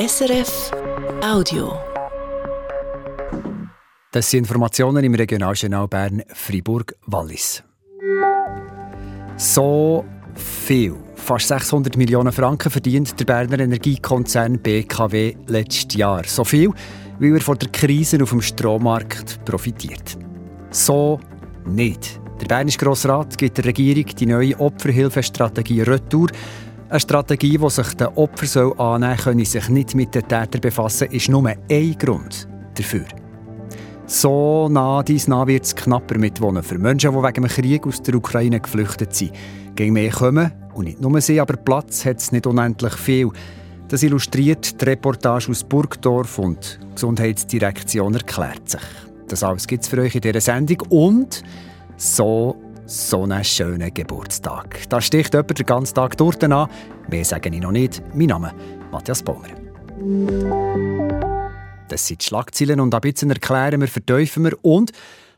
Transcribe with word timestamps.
SRF 0.00 0.70
Audio. 1.22 1.78
Das 4.12 4.30
sind 4.30 4.44
Informationen 4.44 5.04
im 5.04 5.14
Regionaljournal 5.14 5.88
Bern 5.88 6.22
Fribourg 6.32 6.94
Wallis. 7.04 7.62
So 9.36 10.06
viel, 10.34 10.94
fast 11.16 11.48
600 11.48 11.98
Millionen 11.98 12.32
Franken 12.32 12.70
verdient 12.70 13.20
der 13.20 13.26
Berner 13.26 13.60
Energiekonzern 13.60 14.58
BKW 14.58 15.34
letztes 15.48 15.94
Jahr. 15.98 16.24
So 16.24 16.44
viel, 16.44 16.70
weil 17.18 17.34
er 17.34 17.42
von 17.42 17.58
der 17.58 17.68
Krise 17.68 18.22
auf 18.22 18.30
dem 18.30 18.40
Strommarkt 18.40 19.44
profitiert. 19.44 20.16
So 20.70 21.20
nicht. 21.66 22.18
Der 22.40 22.46
Bernische 22.46 22.78
Grossrat 22.78 23.36
gibt 23.36 23.58
der 23.58 23.66
Regierung 23.66 24.06
die 24.06 24.24
neue 24.24 24.58
Opferhilfestrategie 24.58 25.82
Retour 25.82 26.28
eine 26.90 27.00
Strategie, 27.00 27.56
die 27.56 27.70
sich 27.70 27.94
den 27.94 28.08
Opfern 28.08 28.72
annehmen 28.72 29.16
soll, 29.16 29.24
können 29.24 29.44
sich 29.44 29.68
nicht 29.68 29.94
mit 29.94 30.14
den 30.14 30.26
Tätern 30.26 30.60
befassen, 30.60 31.08
ist 31.10 31.28
nur 31.28 31.46
ein 31.46 31.98
Grund 31.98 32.48
dafür. 32.74 33.04
So 34.06 34.68
nah 34.68 35.02
dies 35.04 35.28
nah 35.28 35.46
wird 35.46 35.64
es 35.64 35.76
knapper 35.76 36.18
mit 36.18 36.40
Wohnen 36.40 36.64
für 36.64 36.78
Menschen, 36.78 37.12
die 37.12 37.16
wegen 37.16 37.34
dem 37.34 37.46
Krieg 37.46 37.86
aus 37.86 38.02
der 38.02 38.16
Ukraine 38.16 38.58
geflüchtet 38.58 39.14
sind. 39.14 39.32
Gegen 39.76 39.92
mehr 39.92 40.10
kommen, 40.10 40.50
und 40.74 40.86
nicht 40.86 41.00
nur 41.00 41.20
sie, 41.20 41.40
aber 41.40 41.56
Platz 41.56 42.04
hat 42.04 42.18
es 42.18 42.32
nicht 42.32 42.46
unendlich 42.46 42.94
viel. 42.94 43.28
Das 43.88 44.02
illustriert 44.02 44.80
die 44.80 44.84
Reportage 44.84 45.50
aus 45.50 45.62
Burgdorf 45.62 46.38
und 46.38 46.80
die 46.82 46.94
Gesundheitsdirektion 46.94 48.14
erklärt 48.14 48.68
sich. 48.68 48.80
Das 49.28 49.44
alles 49.44 49.66
gibt 49.66 49.84
es 49.84 49.88
für 49.88 49.98
euch 49.98 50.14
in 50.16 50.22
dieser 50.22 50.40
Sendung 50.40 50.80
und 50.88 51.42
so 51.96 52.56
so 52.90 53.22
einen 53.22 53.44
schönen 53.44 53.94
Geburtstag. 53.94 54.88
Da 54.88 55.00
sticht 55.00 55.32
jemand 55.32 55.56
den 55.56 55.66
ganzen 55.66 55.94
Tag 55.94 56.16
durch 56.16 56.42
an. 56.42 56.68
Mehr 57.08 57.24
sage 57.24 57.48
ich 57.48 57.60
noch 57.60 57.70
nicht. 57.70 58.02
Mein 58.14 58.26
Name 58.26 58.48
ist 58.48 58.90
Matthias 58.90 59.22
Baumer. 59.22 59.46
Das 61.88 62.06
sind 62.06 62.20
die 62.20 62.26
Schlagzeilen 62.26 62.80
und 62.80 62.92
ein 62.92 63.00
bisschen 63.00 63.30
erklären 63.30 63.80
wir, 63.80 63.86
verteufeln 63.86 64.46
wir 64.46 64.64
und 64.64 64.90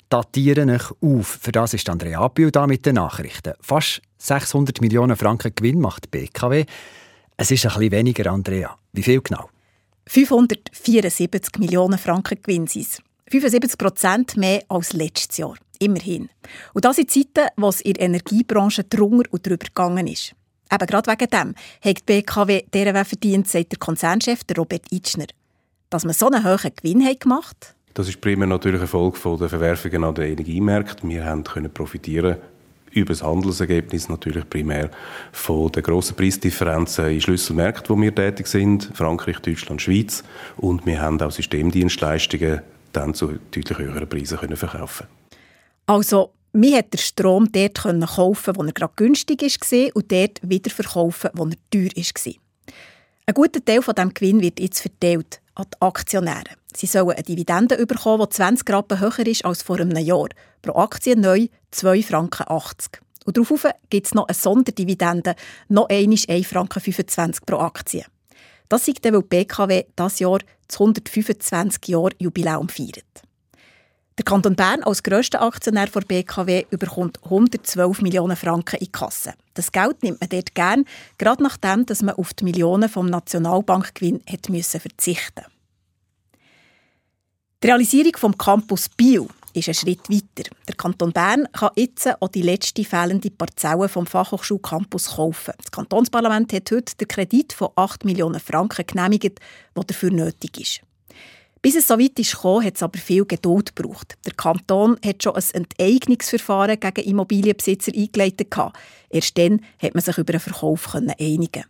datieren 0.09 0.71
euch 0.71 0.91
auf. 1.03 1.39
Für 1.43 1.53
das 1.53 1.75
ist 1.75 1.89
Andrea 1.91 2.21
Apio 2.21 2.51
da 2.51 2.67
mit 2.67 2.87
den 2.87 2.95
Nachrichten. 2.95 3.53
Fast 3.61 4.01
600 4.17 4.81
Millionen 4.81 5.17
Franken 5.17 5.53
Gewinn 5.55 5.79
macht 5.79 6.11
BKW. 6.11 6.65
Es 7.37 7.51
ist 7.51 7.67
ein 7.67 7.91
weniger, 7.91 8.33
Andrea. 8.33 8.77
Wie 8.93 9.03
viel 9.03 9.21
genau? 9.21 9.51
574 10.07 11.59
Millionen 11.59 11.99
Franken 11.99 12.39
Gewinn 12.43 12.67
sind 12.67 12.87
es. 12.87 13.03
75 13.41 13.79
Prozent 13.79 14.37
mehr 14.37 14.63
als 14.69 14.93
letztes 14.93 15.39
Jahr. 15.39 15.55
Immerhin. 15.79 16.29
Und 16.75 16.85
das 16.85 16.99
in 16.99 17.09
Zeiten, 17.09 17.49
wo 17.57 17.69
es 17.69 17.81
in 17.81 17.95
der 17.95 18.05
Energiebranche 18.05 18.85
drunter 18.85 19.33
und 19.33 19.47
drüber 19.47 19.65
gegangen 19.65 20.07
ist. 20.07 20.35
Eben 20.71 20.87
gerade 20.87 21.11
wegen 21.11 21.31
dem 21.31 21.55
hat 21.83 21.99
die 21.99 22.05
BKW 22.05 22.63
deren 22.73 23.05
verdient, 23.05 23.49
sagt 23.49 23.73
der 23.73 23.79
Konzernchef 23.79 24.41
Robert 24.57 24.85
Itschner. 24.91 25.27
Dass 25.91 26.05
man 26.05 26.15
so 26.15 26.27
einen 26.27 26.45
hohen 26.45 26.73
Gewinn 26.77 27.05
hat 27.05 27.21
gemacht 27.21 27.75
Das 27.95 28.09
ist 28.09 28.21
primär 28.21 28.47
natürlich 28.47 28.81
ein 28.81 28.87
Folge 28.87 29.19
der 29.39 29.49
Verwerfungen 29.49 30.05
an 30.05 30.15
den 30.15 30.33
Energiemärkten. 30.33 31.09
Wir 31.11 31.43
können 31.45 31.73
profitieren 31.73 32.37
über 32.93 33.13
das 33.15 33.23
Handelsergebnis 33.23 34.09
natürlich 34.09 34.49
primär 34.49 34.91
von 35.33 35.73
den 35.73 35.83
grossen 35.83 36.15
Preisdifferenzen 36.17 37.07
in 37.07 37.21
Schlüsselmärkten, 37.21 37.97
wo 37.97 38.01
wir 38.01 38.15
tätig 38.15 38.47
sind, 38.47 38.91
Frankreich, 38.95 39.39
Deutschland, 39.39 39.81
Schweiz. 39.81 40.23
Und 40.59 40.85
wir 40.85 41.01
haben 41.01 41.21
auch 41.21 41.31
Systemdienstleistungen 41.31 42.61
dann 42.93 43.15
zu 43.15 43.39
deutlich 43.51 43.79
höheren 43.79 44.09
Preisen 44.09 44.57
verkaufen 44.57 45.07
also, 45.87 46.33
man 46.53 46.75
hat 46.75 46.93
den 46.93 46.99
Strom 46.99 47.51
dort 47.51 47.83
kaufen, 47.83 48.57
wo 48.57 48.63
er 48.63 48.73
gerade 48.73 48.93
günstig 48.97 49.43
war 49.43 49.97
und 49.97 50.13
dort 50.13 50.41
wieder 50.43 50.71
verkaufen, 50.71 51.31
wo 51.35 51.47
er 51.47 51.57
teuer 51.71 51.91
war. 51.97 52.33
Ein 53.27 53.35
guter 53.35 53.65
Teil 53.65 53.83
von 53.83 53.95
diesem 53.95 54.15
Gewinn 54.15 54.41
wird 54.41 54.61
jetzt 54.61 54.81
verteilt 54.81 55.41
an 55.55 55.67
die 55.73 55.81
Aktionäre. 55.81 56.57
Sie 56.75 56.87
sollen 56.87 57.11
eine 57.11 57.23
Dividende 57.23 57.87
bekommen, 57.87 58.27
die 58.29 58.35
20 58.35 58.69
Rappen 58.71 59.01
höher 59.01 59.27
ist 59.27 59.45
als 59.45 59.63
vor 59.63 59.79
einem 59.79 59.97
Jahr. 59.97 60.29
Pro 60.63 60.75
Aktie 60.79 61.17
neu 61.17 61.49
2,80 61.73 62.03
Franken. 62.05 62.47
Und 63.25 63.37
darauf 63.37 63.67
gibt 63.91 64.07
es 64.07 64.15
noch 64.15 64.27
eine 64.27 64.35
Sonderdividende, 64.35 65.35
noch 65.69 65.89
einmal 65.89 66.17
1,25 66.17 66.45
Franken 66.45 67.47
pro 67.47 67.59
Aktie. 67.59 68.05
Das 68.73 68.89
ist 68.89 69.05
dann, 69.05 69.13
weil 69.13 69.21
die 69.21 69.29
BKW 69.29 69.85
dieses 69.99 70.19
Jahr 70.19 70.39
das 70.67 70.81
125 70.81 71.89
Jahre 71.89 72.13
Jubiläum 72.19 72.71
feiert. 72.71 73.23
Der 74.17 74.25
Kanton 74.25 74.57
Bern 74.57 74.83
als 74.83 75.03
grösster 75.03 75.43
Aktionär 75.43 75.89
der 75.89 76.01
BKW 76.01 76.65
bekommt 76.71 77.23
112 77.23 78.01
Millionen 78.01 78.35
Franken 78.35 78.77
in 78.77 78.87
die 78.87 78.91
Kasse. 78.91 79.35
Das 79.53 79.73
Geld 79.73 80.03
nimmt 80.03 80.23
man 80.23 80.31
dort 80.31 80.55
gern, 80.55 80.87
gerade 81.19 81.43
nachdem 81.43 81.85
dass 81.85 82.01
man 82.01 82.15
auf 82.15 82.33
die 82.33 82.45
Millionen 82.45 82.89
vom 82.89 83.11
Nationalbankgewinn 83.11 84.23
hat 84.27 84.49
müssen 84.49 84.81
verzichten. 84.81 85.45
Die 87.63 87.67
Realisierung 87.67 88.17
vom 88.17 88.39
Campus 88.39 88.89
Bio 88.89 89.29
ist 89.55 89.69
ein 89.69 89.75
Schritt 89.75 90.09
weiter. 90.09 90.51
Der 90.67 90.75
Kanton 90.77 91.13
Bern 91.13 91.47
kann 91.53 91.71
jetzt 91.77 92.09
auch 92.21 92.29
die 92.29 92.43
letzte 92.43 92.85
fehlende 92.85 93.31
Parzelle 93.31 93.89
vom 93.89 94.07
Fachhochschulcampus 94.07 95.17
kaufen. 95.17 95.55
Das 95.59 95.71
Kantonsparlament 95.71 96.53
hat 96.53 96.71
heute 96.71 96.97
den 96.97 97.09
Kredit 97.09 97.53
von 97.53 97.71
8 97.77 98.05
Millionen 98.05 98.41
Franken 98.41 98.87
genehmigt, 98.87 99.41
der 99.77 99.85
dafür 99.85 100.11
nötig 100.11 100.61
ist. 100.61 100.81
Bis 101.63 101.77
es 101.77 101.87
so 101.87 101.97
weit 101.97 102.17
gekommen, 102.17 102.67
hat 102.67 102.75
es 102.75 102.83
aber 102.83 102.99
viel 102.99 103.25
Geduld 103.25 103.77
gebraucht. 103.77 104.17
Der 104.27 104.35
Kanton 104.35 104.99
hat 105.05 105.23
schon 105.23 105.37
ein 105.37 105.45
Enteignungsverfahren 105.53 106.81
gegen 106.81 107.09
Immobilienbesitzer 107.09 107.93
eingeleitet. 107.95 108.53
Erst 109.11 109.39
dann 109.39 109.61
hat 109.81 109.95
man 109.95 110.03
sich 110.03 110.19
über 110.19 110.33
einen 110.33 110.41
Verkauf 110.41 110.93
einigen 110.95 111.65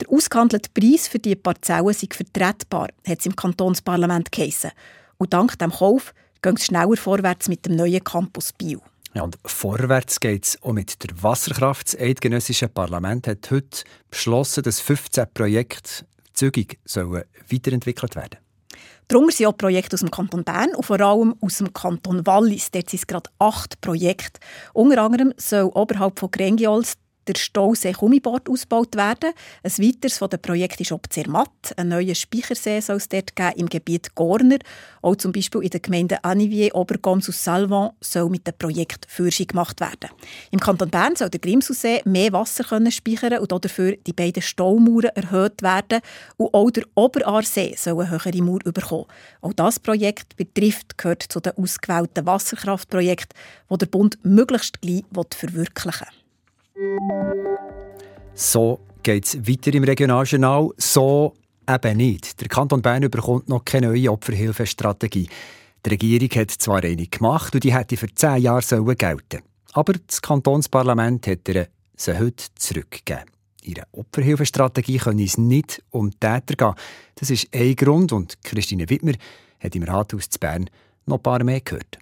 Der 0.00 0.08
ausgehandelte 0.08 0.70
Preis 0.72 1.08
für 1.08 1.18
diese 1.18 1.34
Parzellen 1.34 1.92
sei 1.92 2.06
vertretbar, 2.08 2.90
hat 3.04 3.18
es 3.18 3.26
im 3.26 3.34
Kantonsparlament 3.34 4.30
geheissen. 4.30 4.70
Und 5.16 5.32
dank 5.32 5.58
dem 5.58 5.72
Kauf 5.72 6.14
geht 6.42 6.58
es 6.58 6.66
schneller 6.66 6.96
vorwärts 6.96 7.48
mit 7.48 7.66
dem 7.66 7.76
neuen 7.76 8.02
Campus 8.02 8.52
Bio. 8.52 8.80
Ja, 9.14 9.22
und 9.22 9.38
vorwärts 9.44 10.20
geht 10.20 10.44
es 10.44 10.62
auch 10.62 10.72
mit 10.72 11.02
der 11.02 11.22
Wasserkraft. 11.22 11.88
Das 11.88 12.00
Eidgenössische 12.00 12.68
Parlament 12.68 13.26
hat 13.26 13.50
heute 13.50 13.84
beschlossen, 14.10 14.62
dass 14.62 14.80
15 14.80 15.26
Projekte 15.32 16.06
zügig 16.34 16.78
sollen 16.84 17.24
weiterentwickelt 17.50 18.14
werden 18.14 18.38
Darunter 19.08 19.32
sind 19.32 19.46
auch 19.46 19.56
Projekte 19.56 19.94
aus 19.94 20.00
dem 20.00 20.10
Kanton 20.10 20.44
Bern 20.44 20.74
und 20.74 20.84
vor 20.84 21.00
allem 21.00 21.34
aus 21.40 21.58
dem 21.58 21.72
Kanton 21.72 22.26
Wallis. 22.26 22.70
Dort 22.70 22.90
sind 22.90 23.00
es 23.00 23.06
gerade 23.06 23.30
acht 23.38 23.80
Projekte. 23.80 24.38
Unter 24.74 25.02
anderem 25.02 25.32
soll 25.38 25.70
oberhalb 25.74 26.18
von 26.18 26.30
Grengiols 26.30 26.98
der 27.28 27.34
Stausee 27.34 27.92
Kummibord 27.92 28.48
ausgebaut 28.48 28.96
werden. 28.96 29.32
Ein 29.62 29.70
weiteres 29.78 30.18
von 30.18 30.30
den 30.30 30.40
Projekten 30.40 30.82
ist 30.82 30.92
ob 30.92 31.12
Zermatt. 31.12 31.74
Ein 31.76 31.88
neuer 31.88 32.14
Speichersee 32.14 32.80
soll 32.80 32.96
es 32.96 33.08
dort 33.08 33.36
geben 33.36 33.52
im 33.56 33.68
Gebiet 33.68 34.14
Gorner. 34.14 34.58
Auch 35.02 35.16
zum 35.16 35.32
Beispiel 35.32 35.62
in 35.62 35.70
der 35.70 35.80
Gemeinde 35.80 36.22
Anivier, 36.24 36.74
Obergoms 36.74 37.28
und 37.28 37.36
Salvan 37.36 37.90
soll 38.00 38.30
mit 38.30 38.46
dem 38.46 38.54
Projekt 38.58 39.06
Führung 39.08 39.46
gemacht 39.46 39.80
werden. 39.80 40.10
Im 40.50 40.60
Kanton 40.60 40.90
Bern 40.90 41.16
soll 41.16 41.30
der 41.30 41.40
Grimsaussee 41.40 42.02
mehr 42.04 42.32
Wasser 42.32 42.64
können 42.64 42.90
speichern 42.90 43.38
und 43.38 43.52
dafür 43.64 43.96
die 44.06 44.12
beiden 44.12 44.42
Staumauern 44.42 45.10
erhöht 45.14 45.62
werden. 45.62 46.00
Und 46.36 46.54
auch 46.54 46.70
der 46.70 46.84
Oberaarsee 46.94 47.74
soll 47.76 48.00
eine 48.00 48.10
höhere 48.10 48.42
Mauer 48.42 48.58
bekommen. 48.60 49.06
Auch 49.40 49.52
das 49.52 49.78
Projekt 49.78 50.36
betrifft, 50.36 50.98
gehört 50.98 51.22
zu 51.22 51.40
den 51.40 51.52
ausgewählten 51.56 52.26
Wasserkraftprojekten, 52.26 53.38
die 53.70 53.78
der 53.78 53.86
Bund 53.86 54.18
möglichst 54.22 54.80
gleich 54.80 55.04
verwirklichen 55.34 56.06
will. 56.08 56.27
So 58.34 58.80
geht 59.02 59.24
es 59.24 59.48
weiter 59.48 59.74
im 59.74 59.84
Regionaljournal. 59.84 60.70
So 60.76 61.34
eben 61.68 61.96
nicht. 61.96 62.40
Der 62.40 62.48
Kanton 62.48 62.82
Bern 62.82 63.10
bekommt 63.10 63.48
noch 63.48 63.64
keine 63.64 63.88
neue 63.88 64.12
Opferhilfestrategie. 64.12 65.28
Die 65.84 65.90
Regierung 65.90 66.28
hat 66.30 66.50
zwar 66.50 66.84
eine 66.84 67.06
gemacht 67.06 67.54
und 67.54 67.64
die 67.64 67.74
hätte 67.74 67.96
für 67.96 68.12
zehn 68.14 68.42
Jahre 68.42 68.62
sollen 68.62 68.96
gelten 68.96 69.42
Aber 69.72 69.94
das 70.06 70.22
Kantonsparlament 70.22 71.26
hat 71.26 71.48
ihr 71.48 71.68
sie 71.96 72.18
heute 72.18 72.44
zurückgegeben. 72.54 73.30
Ihre 73.62 73.84
Opferhilfestrategie 73.92 74.98
können 74.98 75.18
es 75.18 75.36
nicht 75.36 75.82
um 75.90 76.10
Täter 76.12 76.54
gehen. 76.56 76.74
Das 77.16 77.30
ist 77.30 77.48
ein 77.52 77.74
Grund 77.76 78.12
und 78.12 78.42
Christine 78.42 78.88
Wittmer 78.88 79.12
hat 79.60 79.74
im 79.74 79.82
Rathaus 79.82 80.30
zu 80.30 80.38
Bern 80.38 80.70
noch 81.06 81.16
ein 81.16 81.22
paar 81.22 81.42
mehr 81.42 81.60
gehört. 81.60 81.98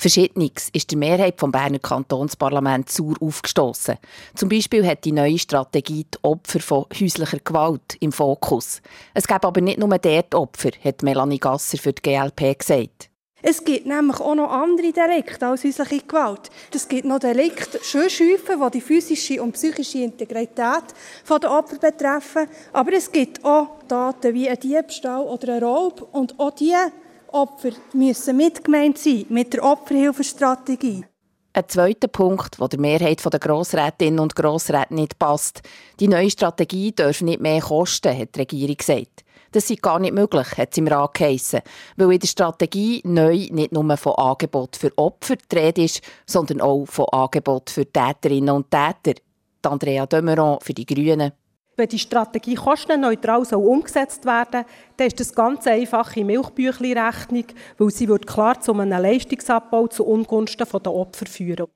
Verschiedenes 0.00 0.70
ist 0.72 0.90
der 0.90 0.96
Mehrheit 0.96 1.38
vom 1.38 1.52
Berner 1.52 1.78
Kantonsparlaments 1.78 2.96
sauer 2.96 3.16
aufgestoßen. 3.20 3.98
Zum 4.34 4.48
Beispiel 4.48 4.86
hat 4.86 5.04
die 5.04 5.12
neue 5.12 5.38
Strategie 5.38 6.04
die 6.04 6.18
Opfer 6.22 6.60
von 6.60 6.86
häuslicher 6.98 7.38
Gewalt 7.44 7.98
im 8.00 8.10
Fokus. 8.10 8.80
Es 9.12 9.26
gäbe 9.26 9.46
aber 9.46 9.60
nicht 9.60 9.78
nur 9.78 9.90
dort 9.98 10.34
Opfer, 10.34 10.70
hat 10.82 11.02
Melanie 11.02 11.38
Gasser 11.38 11.76
für 11.76 11.92
die 11.92 12.00
GLP 12.00 12.58
gesagt. 12.58 13.10
Es 13.42 13.62
gibt 13.62 13.84
nämlich 13.84 14.20
auch 14.20 14.34
noch 14.34 14.50
andere 14.50 14.90
Delikte 14.90 15.46
als 15.46 15.64
häusliche 15.64 16.06
Gewalt. 16.06 16.48
Es 16.74 16.88
gibt 16.88 17.04
noch 17.04 17.18
Delikte, 17.18 17.78
Schönschäufen, 17.82 18.58
die 18.58 18.70
die 18.70 18.80
physische 18.80 19.42
und 19.42 19.52
psychische 19.52 19.98
Integrität 19.98 20.84
der 21.28 21.50
Opfer 21.50 21.76
betreffen. 21.78 22.48
Aber 22.72 22.92
es 22.94 23.12
gibt 23.12 23.44
auch 23.44 23.80
Taten 23.86 24.32
wie 24.32 24.48
ein 24.48 24.60
Diebstahl 24.60 25.22
oder 25.22 25.56
ein 25.56 25.62
Raub. 25.62 26.08
Und 26.12 26.38
auch 26.40 26.52
diese 26.52 26.90
Opfer 27.32 27.70
müssen 27.92 28.36
mitgemeint 28.36 28.98
sein 28.98 29.26
mit 29.28 29.52
der 29.52 29.62
Opferhilfestrategie. 29.62 31.04
Ein 31.52 31.68
zweiter 31.68 32.08
Punkt, 32.08 32.60
der 32.60 32.68
der 32.68 32.80
Mehrheit 32.80 33.24
der 33.24 33.40
Grossrätinnen 33.40 34.20
und 34.20 34.36
Grossräte 34.36 34.94
nicht 34.94 35.18
passt. 35.18 35.62
Die 35.98 36.08
neue 36.08 36.30
Strategie 36.30 36.92
darf 36.92 37.22
nicht 37.22 37.40
mehr 37.40 37.60
kosten, 37.60 38.16
hat 38.16 38.34
die 38.34 38.40
Regierung 38.40 38.76
gesagt. 38.76 39.24
Das 39.52 39.66
sei 39.66 39.74
gar 39.74 39.98
nicht 39.98 40.14
möglich, 40.14 40.46
hat 40.56 40.70
es 40.70 40.78
im 40.78 40.86
Rat 40.86 41.14
geheissen, 41.14 41.60
weil 41.96 42.12
in 42.12 42.20
der 42.20 42.28
Strategie 42.28 43.00
neu 43.04 43.48
nicht 43.50 43.72
nur 43.72 43.96
von 43.96 44.14
Angebot 44.14 44.76
für 44.76 44.96
Opfer 44.96 45.36
die 45.36 45.56
Rede 45.56 45.84
ist, 45.84 46.02
sondern 46.24 46.60
auch 46.60 46.84
von 46.86 47.06
Angebot 47.10 47.70
für 47.70 47.84
Täterinnen 47.84 48.54
und 48.54 48.70
Täter. 48.70 49.20
Andrea 49.62 50.06
Demeron 50.06 50.58
für 50.60 50.72
die 50.72 50.86
Grünen. 50.86 51.32
Wenn 51.80 51.88
die 51.88 51.98
Strategie 51.98 52.56
kostenneutral 52.56 53.42
soll 53.46 53.66
umgesetzt 53.66 54.26
werden 54.26 54.66
dann 54.98 55.06
ist 55.06 55.18
das 55.18 55.34
ganz 55.34 55.66
einfache 55.66 56.22
Milchbüchli-Rechnung, 56.26 57.46
weil 57.78 57.90
sie 57.90 58.06
klar 58.06 58.60
zu 58.60 58.74
einem 58.74 58.90
Leistungsabbau 58.90 59.86
zu 59.86 60.04
Ungunsten 60.04 60.66
der 60.70 60.92
Opfer 60.92 61.24
führen. 61.24 61.68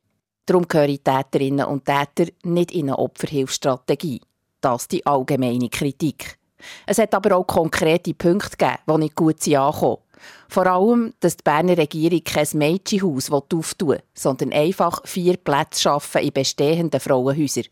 Darum 0.44 0.68
gehören 0.68 1.02
Täterinnen 1.02 1.64
und 1.64 1.86
Täter 1.86 2.30
nicht 2.42 2.72
in 2.72 2.90
eine 2.90 2.98
Opferhilfsstrategie. 2.98 4.20
Das 4.60 4.82
ist 4.82 4.92
die 4.92 5.06
allgemeine 5.06 5.70
Kritik. 5.70 6.38
Es 6.84 6.98
hat 6.98 7.14
aber 7.14 7.38
auch 7.38 7.46
konkrete 7.46 8.12
Punkte 8.12 8.58
gegeben, 8.58 8.82
die 8.86 8.98
nicht 8.98 9.16
gut 9.16 9.42
sind 9.42 9.56
angekommen. 9.56 10.02
Vor 10.50 10.66
allem, 10.66 11.14
dass 11.20 11.38
die 11.38 11.44
Berner 11.44 11.78
Regierung 11.78 12.22
kein 12.22 12.48
Mädchenhaus 12.52 13.30
auftun 13.30 13.88
will, 13.88 14.02
sondern 14.12 14.52
einfach 14.52 15.00
vier 15.06 15.38
Plätze 15.38 15.80
schaffen 15.80 16.20
in 16.20 16.32
bestehenden 16.34 17.00
Frauenhäusern. 17.00 17.64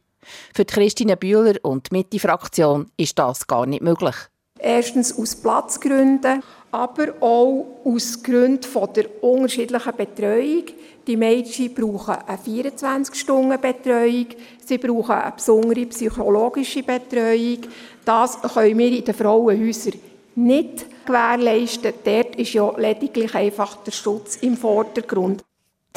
Für 0.54 0.64
Christine 0.64 1.16
Bühler 1.16 1.54
und 1.62 1.90
die 1.90 1.96
Mitte-Fraktion 1.96 2.90
ist 2.96 3.18
das 3.18 3.46
gar 3.46 3.66
nicht 3.66 3.82
möglich. 3.82 4.14
Erstens 4.58 5.18
aus 5.18 5.34
Platzgründen, 5.34 6.42
aber 6.70 7.14
auch 7.20 7.66
aus 7.84 8.22
Gründen 8.22 8.92
der 8.94 9.24
unterschiedlichen 9.24 9.96
Betreuung. 9.96 10.64
Die 11.06 11.16
Mädchen 11.16 11.74
brauchen 11.74 12.14
eine 12.14 12.38
24-Stunden-Betreuung, 12.38 14.26
sie 14.64 14.78
brauchen 14.78 15.16
eine 15.16 15.32
besondere 15.32 15.86
psychologische 15.86 16.84
Betreuung. 16.84 17.58
Das 18.04 18.40
können 18.40 18.78
wir 18.78 18.98
in 18.98 19.04
den 19.04 19.14
Frauenhäusern 19.14 19.94
nicht 20.36 20.86
gewährleisten. 21.04 21.92
Dort 22.04 22.36
ist 22.36 22.52
ja 22.52 22.72
lediglich 22.78 23.34
einfach 23.34 23.76
der 23.82 23.90
Schutz 23.90 24.36
im 24.36 24.56
Vordergrund. 24.56 25.42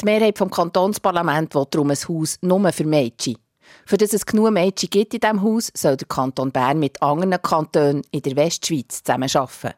Die 0.00 0.04
Mehrheit 0.04 0.38
des 0.38 0.50
Kantonsparlaments 0.50 1.54
will 1.54 1.66
darum 1.70 1.90
ein 1.90 1.96
Haus 2.08 2.36
nur 2.42 2.72
für 2.72 2.84
Mädchen. 2.84 3.36
Für 3.84 3.96
das 3.96 4.12
es 4.12 4.26
genug 4.26 4.50
Mädchen 4.50 4.90
gibt 4.90 5.14
in 5.14 5.20
diesem 5.20 5.42
Haus, 5.42 5.70
soll 5.74 5.96
der 5.96 6.08
Kanton 6.08 6.52
Bern 6.52 6.78
mit 6.78 7.02
anderen 7.02 7.40
Kantonen 7.40 8.02
in 8.10 8.22
der 8.22 8.36
Westschweiz 8.36 9.02
zusammenarbeiten. 9.02 9.74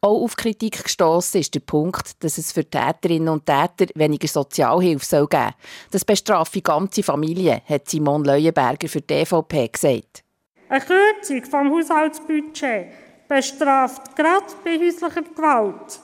Auch 0.00 0.22
auf 0.22 0.36
Kritik 0.36 0.84
gestoßen 0.84 1.40
ist 1.40 1.54
der 1.54 1.60
Punkt, 1.60 2.22
dass 2.22 2.38
es 2.38 2.52
für 2.52 2.68
Täterinnen 2.68 3.28
und 3.28 3.46
Täter 3.46 3.90
weniger 3.94 4.28
Sozialhilfe 4.28 5.04
soll 5.04 5.26
geben 5.26 5.42
soll. 5.42 5.88
Das 5.90 6.04
bestrafe 6.04 6.60
ganze 6.60 7.02
Familien, 7.02 7.60
hat 7.66 7.88
Simon 7.88 8.24
Leuenberger 8.24 8.88
für 8.88 9.00
die 9.00 9.14
EVP 9.14 9.68
gesagt. 9.68 10.22
Eine 10.68 10.84
Kürzung 10.84 11.44
vom 11.44 11.70
Haushaltsbudget 11.72 12.88
bestraft 13.28 14.14
gerade 14.14 14.46
bei 14.64 14.78
häuslicher 14.78 15.22
Gewalt 15.22 16.00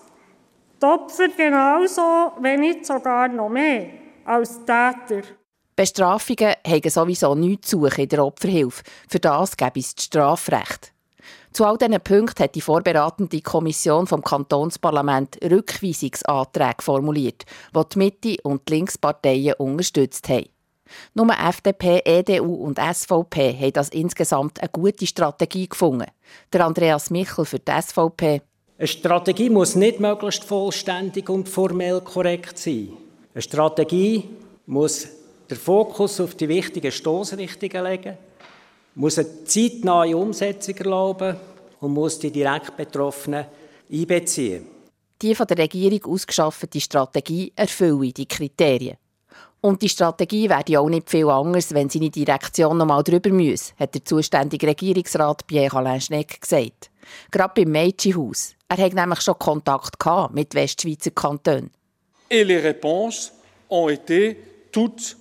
die 0.81 0.87
Opfer 0.87 1.29
genauso, 1.29 2.33
wenn 2.41 2.61
nicht 2.61 2.87
sogar 2.87 3.29
noch 3.29 3.49
mehr, 3.49 3.91
als 4.25 4.59
Täter. 4.61 5.23
Bestrafungen 5.81 6.57
haben 6.67 6.91
sowieso 6.91 7.35
nichts 7.35 7.71
zu 7.71 7.81
suchen 7.81 8.03
in 8.03 8.09
der 8.11 8.23
Opferhilfe. 8.23 8.83
Für 9.09 9.19
das 9.19 9.57
gäbe 9.57 9.81
es 9.81 9.95
das 9.95 10.05
Strafrecht. 10.05 10.93
Zu 11.55 11.65
all 11.65 11.79
diesen 11.79 11.99
Punkten 12.03 12.43
hat 12.43 12.55
die 12.55 12.61
vorberatende 12.61 13.41
Kommission 13.41 14.07
vom 14.07 14.23
Kantonsparlament 14.23 15.39
Rückweisungsanträge 15.43 16.83
formuliert, 16.83 17.47
die 17.75 17.81
die 17.95 17.99
Mitte 17.99 18.37
und 18.43 18.69
die 18.69 18.75
Linksparteien 18.75 19.55
unterstützt 19.55 20.29
haben. 20.29 20.51
Nur 21.15 21.31
FDP, 21.31 22.03
EDU 22.05 22.57
und 22.57 22.79
SVP 22.79 23.57
haben 23.59 23.73
das 23.73 23.89
insgesamt 23.89 24.61
eine 24.61 24.69
gute 24.69 25.07
Strategie 25.07 25.67
gefunden. 25.67 26.11
Der 26.53 26.67
Andreas 26.67 27.09
Michel 27.09 27.47
für 27.47 27.59
die 27.59 27.73
SVP. 27.73 28.43
Eine 28.77 28.87
Strategie 28.87 29.49
muss 29.49 29.77
nicht 29.77 29.99
möglichst 29.99 30.45
vollständig 30.45 31.31
und 31.31 31.49
formell 31.49 32.03
korrekt 32.03 32.59
sein. 32.59 32.91
Eine 33.33 33.41
Strategie 33.41 34.29
muss 34.67 35.20
den 35.51 35.57
Fokus 35.57 36.21
auf 36.21 36.35
die 36.35 36.49
wichtigen 36.49 36.93
Stoßrichtungen 36.93 37.85
legen, 37.85 38.19
muss 38.95 39.19
eine 39.19 39.45
zeitnahe 39.45 40.17
Umsetzung 40.17 40.77
erlauben 40.77 41.37
und 41.81 41.93
muss 41.93 42.19
die 42.19 42.31
direkt 42.31 42.77
Betroffenen 42.77 43.47
einbeziehen. 43.91 44.67
Die 45.21 45.35
von 45.35 45.47
der 45.47 45.59
Regierung 45.59 46.15
ausgeschaffete 46.15 46.81
Strategie 46.81 47.53
erfüllt 47.55 48.17
die 48.17 48.27
Kriterien. 48.27 48.97
Und 49.61 49.83
die 49.83 49.91
Strategie 49.91 50.49
wäre 50.49 50.81
auch 50.81 50.89
nicht 50.89 51.11
viel 51.11 51.29
anders, 51.29 51.75
wenn 51.75 51.91
seine 51.91 52.09
Direktion 52.09 52.79
noch 52.79 52.87
mal 52.87 53.03
drüber 53.03 53.29
müsse, 53.31 53.75
hat 53.79 53.95
der 53.95 54.05
zuständige 54.05 54.69
Regierungsrat 54.69 55.47
Pierre-Alain 55.47 56.01
Schneck 56.01 56.41
gesagt. 56.41 56.91
Gerade 57.31 57.53
beim 57.55 57.73
Mädchenhaus. 57.73 58.55
Er 58.69 58.79
hatte 58.79 58.95
nämlich 58.95 59.21
schon 59.21 59.39
Kontakt 59.39 59.97
mit 60.33 60.55
Westschweizer 60.55 61.11
Kantonen. 61.11 61.71
Et 62.31 62.45
les 62.45 62.63
réponses 62.63 63.33
ont 63.69 63.91
été 63.91 64.37
toutes 64.73 65.20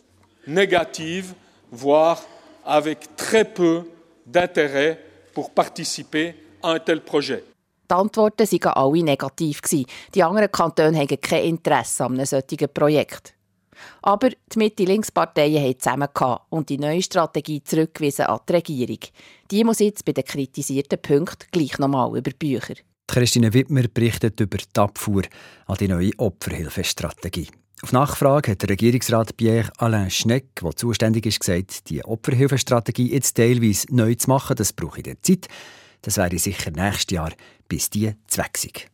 négative, 0.50 1.34
voire 1.72 2.22
avec 2.66 3.16
très 3.16 3.46
peu 3.46 3.84
d'intérêt 4.26 5.00
pour 5.34 5.52
participer 5.52 6.36
à 6.62 6.72
un 6.72 6.80
tel 6.80 7.02
projet. 7.02 7.44
Die 7.90 7.96
Antworten 7.96 8.46
waren 8.46 8.74
alle 8.74 9.04
negativ. 9.04 9.62
Die 10.14 10.24
anderen 10.24 10.52
Kantone 10.52 10.98
haben 11.00 11.20
kein 11.20 11.44
Interesse 11.46 12.04
an 12.04 12.14
einem 12.14 12.26
solchen 12.26 12.70
Projekt. 12.72 13.34
Aber 14.02 14.30
die 14.30 14.58
Mitte-Links-Parteien 14.58 15.64
haben 15.64 15.80
zusammen 15.80 16.08
und 16.50 16.70
die 16.70 16.78
neue 16.78 17.02
Strategie 17.02 17.64
zurückgewiesen 17.64 18.26
an 18.26 18.40
die 18.48 18.54
Regierung. 18.54 19.00
Die 19.50 19.64
muss 19.64 19.80
jetzt 19.80 20.06
bei 20.06 20.12
den 20.12 20.26
kritisierten 20.26 21.02
Punkten 21.02 21.48
gleich 21.52 21.80
nochmal 21.80 22.16
über 22.18 22.32
Bücher. 22.38 22.76
Christine 23.08 23.54
Wittmer 23.54 23.88
berichtet 23.92 24.40
über 24.40 24.58
die 24.58 24.80
Abfuhr 24.80 25.24
an 25.66 25.78
die 25.80 25.88
neue 25.88 26.12
Opferhilfestrategie. 26.18 27.48
Auf 27.82 27.94
Nachfrage 27.94 28.52
hat 28.52 28.62
der 28.62 28.70
Regierungsrat 28.70 29.38
Pierre-Alain 29.38 30.10
Schneck, 30.10 30.56
der 30.62 30.76
zuständig 30.76 31.26
ist, 31.26 31.40
gesagt, 31.40 31.90
die 31.90 32.04
Opferhilfestrategie 32.04 33.14
jetzt 33.14 33.38
teilweise 33.38 33.88
neu 33.90 34.16
zu 34.16 34.30
machen, 34.30 34.58
das 34.58 34.74
brauche 34.74 35.00
ich 35.00 35.18
Zeit. 35.22 35.48
Das 36.02 36.18
wäre 36.18 36.38
sicher 36.38 36.72
nächstes 36.72 37.16
Jahr, 37.16 37.32
bis 37.70 37.90
die 37.90 38.14
zweck. 38.28 38.90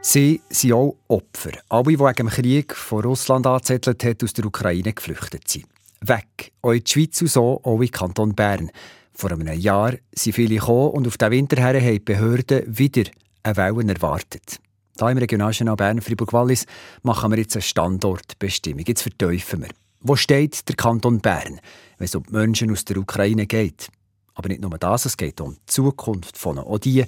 Sie 0.00 0.40
sind 0.50 0.72
auch 0.72 0.96
Opfer. 1.08 1.52
Alle, 1.68 1.84
die 1.84 1.98
wegen 2.00 2.14
dem 2.14 2.28
Krieg 2.28 2.74
von 2.74 3.04
Russland 3.04 3.46
angezettelt 3.46 4.02
hat, 4.02 4.24
aus 4.24 4.32
der 4.32 4.46
Ukraine 4.46 4.92
geflüchtet 4.92 5.48
sind. 5.48 5.66
Weg. 6.00 6.52
Auch 6.62 6.72
in 6.72 6.82
die 6.82 6.90
Schweiz 6.90 7.20
und 7.22 7.28
so, 7.28 7.60
auch 7.62 7.80
in 7.80 7.90
Kanton 7.90 8.34
Bern. 8.34 8.70
Vor 9.12 9.30
einem 9.30 9.48
Jahr 9.58 9.94
sind 10.12 10.34
viele 10.34 10.56
gekommen 10.56 10.90
und 10.90 11.06
auf 11.06 11.18
den 11.18 11.30
Winter 11.30 11.56
her 11.56 11.80
haben 11.80 11.92
die 11.92 12.00
Behörden 12.00 12.64
wieder 12.66 13.04
eine 13.46 13.56
Welle 13.56 13.94
erwartet. 13.94 14.60
Hier 14.98 15.10
im 15.10 15.18
Regionaljournal 15.18 15.76
Bern 15.76 16.00
Fribourg-Wallis 16.00 16.66
machen 17.02 17.30
wir 17.30 17.38
jetzt 17.38 17.54
eine 17.54 17.62
Standortbestimmung. 17.62 18.84
Jetzt 18.86 19.02
verteufeln 19.02 19.62
wir. 19.62 19.68
Wo 20.00 20.16
steht 20.16 20.68
der 20.68 20.76
Kanton 20.76 21.20
Bern, 21.20 21.60
wenn 21.98 22.04
es 22.04 22.14
um 22.14 22.22
die 22.22 22.32
Menschen 22.32 22.70
aus 22.70 22.84
der 22.84 22.96
Ukraine 22.96 23.46
geht? 23.46 23.88
Aber 24.34 24.48
nicht 24.48 24.60
nur 24.60 24.78
das, 24.78 25.04
es 25.04 25.16
geht 25.16 25.40
um 25.40 25.54
die 25.54 25.66
Zukunft 25.66 26.38
von 26.38 26.56
ihnen. 26.56 26.66
Auch 26.66 26.78
die 26.78 27.04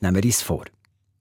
nehmen 0.00 0.16
wir 0.16 0.24
uns 0.24 0.42
vor. 0.42 0.64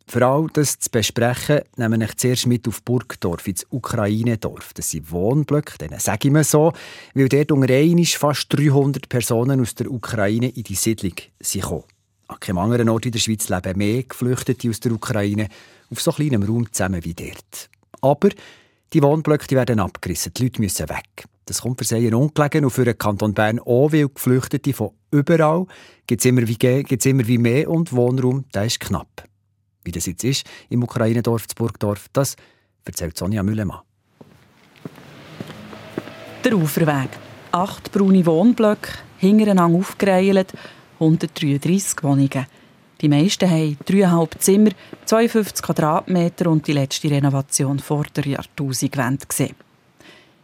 Für 0.07 0.25
all 0.25 0.47
das 0.51 0.79
zu 0.79 0.89
besprechen, 0.89 1.61
nehmen 1.75 2.01
wir 2.01 2.17
zuerst 2.17 2.47
mit 2.47 2.67
auf 2.67 2.81
Burgdorf, 2.81 3.47
ins 3.47 3.67
Ukraine-Dorf. 3.69 4.73
Das 4.73 4.89
sind 4.89 5.11
Wohnblöcke, 5.11 5.77
denen 5.77 5.99
sage 5.99 6.29
ich 6.29 6.33
mir 6.33 6.43
so, 6.43 6.73
weil 7.13 7.29
dort 7.29 7.51
unter 7.51 8.03
fast 8.17 8.47
300 8.49 9.07
Personen 9.07 9.61
aus 9.61 9.75
der 9.75 9.91
Ukraine 9.91 10.49
in 10.49 10.63
die 10.63 10.73
Siedlung 10.73 11.13
sind. 11.39 11.83
An 12.29 12.39
keinem 12.39 12.59
anderen 12.59 12.89
Ort 12.89 13.07
in 13.07 13.11
der 13.11 13.19
Schweiz 13.19 13.49
leben 13.49 13.77
mehr 13.77 14.03
Geflüchtete 14.03 14.69
aus 14.69 14.79
der 14.79 14.91
Ukraine 14.91 15.47
auf 15.89 15.99
so 15.99 16.11
kleinem 16.11 16.43
Raum 16.43 16.71
zusammen 16.71 17.03
wie 17.03 17.15
dort. 17.15 17.69
Aber 18.01 18.29
die 18.93 19.01
Wohnblöcke 19.01 19.55
werden 19.55 19.79
abgerissen, 19.79 20.33
die 20.37 20.43
Leute 20.43 20.61
müssen 20.61 20.89
weg. 20.89 21.25
Das 21.45 21.63
kommt 21.63 21.79
für 21.79 21.85
sie 21.85 22.13
ungelegen 22.13 22.65
und 22.65 22.69
für 22.69 22.85
den 22.85 22.99
Kanton 22.99 23.33
Bern 23.33 23.59
auch, 23.59 23.91
weil 23.91 24.09
Geflüchtete 24.09 24.73
von 24.73 24.91
überall 25.09 25.65
gibt 26.05 26.21
es 26.21 26.25
immer, 26.25 26.41
immer 26.41 27.27
wie 27.27 27.37
mehr 27.39 27.67
und 27.67 27.93
Wohnraum 27.93 28.45
der 28.53 28.65
ist 28.65 28.79
knapp. 28.79 29.23
Wie 29.83 29.91
das 29.91 30.05
jetzt 30.05 30.23
ist 30.23 30.45
im 30.69 30.83
Ukraine-Dorf 30.83 31.47
zu 31.47 31.55
Burgdorf, 31.55 32.09
das 32.13 32.35
erzählt 32.85 33.17
Sonja 33.17 33.41
Müllemann. 33.41 33.81
Der 36.43 36.55
Uferweg. 36.55 37.09
Acht 37.51 37.91
braune 37.91 38.23
Wohnblöcke, 38.23 38.91
hintereinander 39.17 39.79
aufgereiht 39.79 40.53
133 40.99 42.03
Wohnungen. 42.03 42.45
Die 43.01 43.07
meisten 43.07 43.49
haben 43.49 43.77
dreieinhalb 43.85 44.35
Zimmer, 44.39 44.71
52 45.05 45.65
Quadratmeter 45.65 46.49
und 46.49 46.67
die 46.67 46.73
letzte 46.73 47.09
Renovation 47.09 47.79
vor 47.79 48.05
der 48.15 48.25
Jahrtausendwende 48.25 49.25
gesehen. 49.25 49.55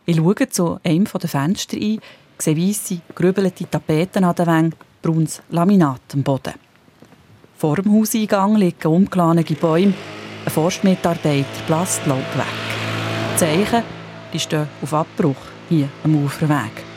Ich 0.06 0.16
schaue 0.16 0.50
zu 0.50 0.80
einem 0.84 1.06
der 1.06 1.30
Fenster 1.30 1.78
ein, 1.78 2.00
sehe 2.38 2.58
weisse, 2.58 3.02
grübelte 3.14 3.70
Tapeten 3.70 4.24
an 4.24 4.36
den 4.36 4.48
Wänden, 4.48 4.80
braunes 5.02 5.42
Laminat 5.50 6.02
am 6.14 6.24
Boden. 6.24 6.54
Vor 7.58 7.76
dem 7.76 7.92
Hauseingang 7.92 8.56
liegen 8.56 8.88
umgeladene 8.88 9.44
Bäume. 9.44 9.94
Ein 10.46 10.52
Forstmitarbeiter 10.52 11.46
blasst 11.68 12.06
Laub 12.06 12.20
weg. 12.38 12.46
Die 13.34 13.38
Zeichen 13.38 13.84
die 14.36 14.40
stehen 14.40 14.68
auf 14.82 14.94
Abbruch 14.94 15.38
hier 15.70 15.88
am 16.04 16.16
Uferweg. 16.24 16.95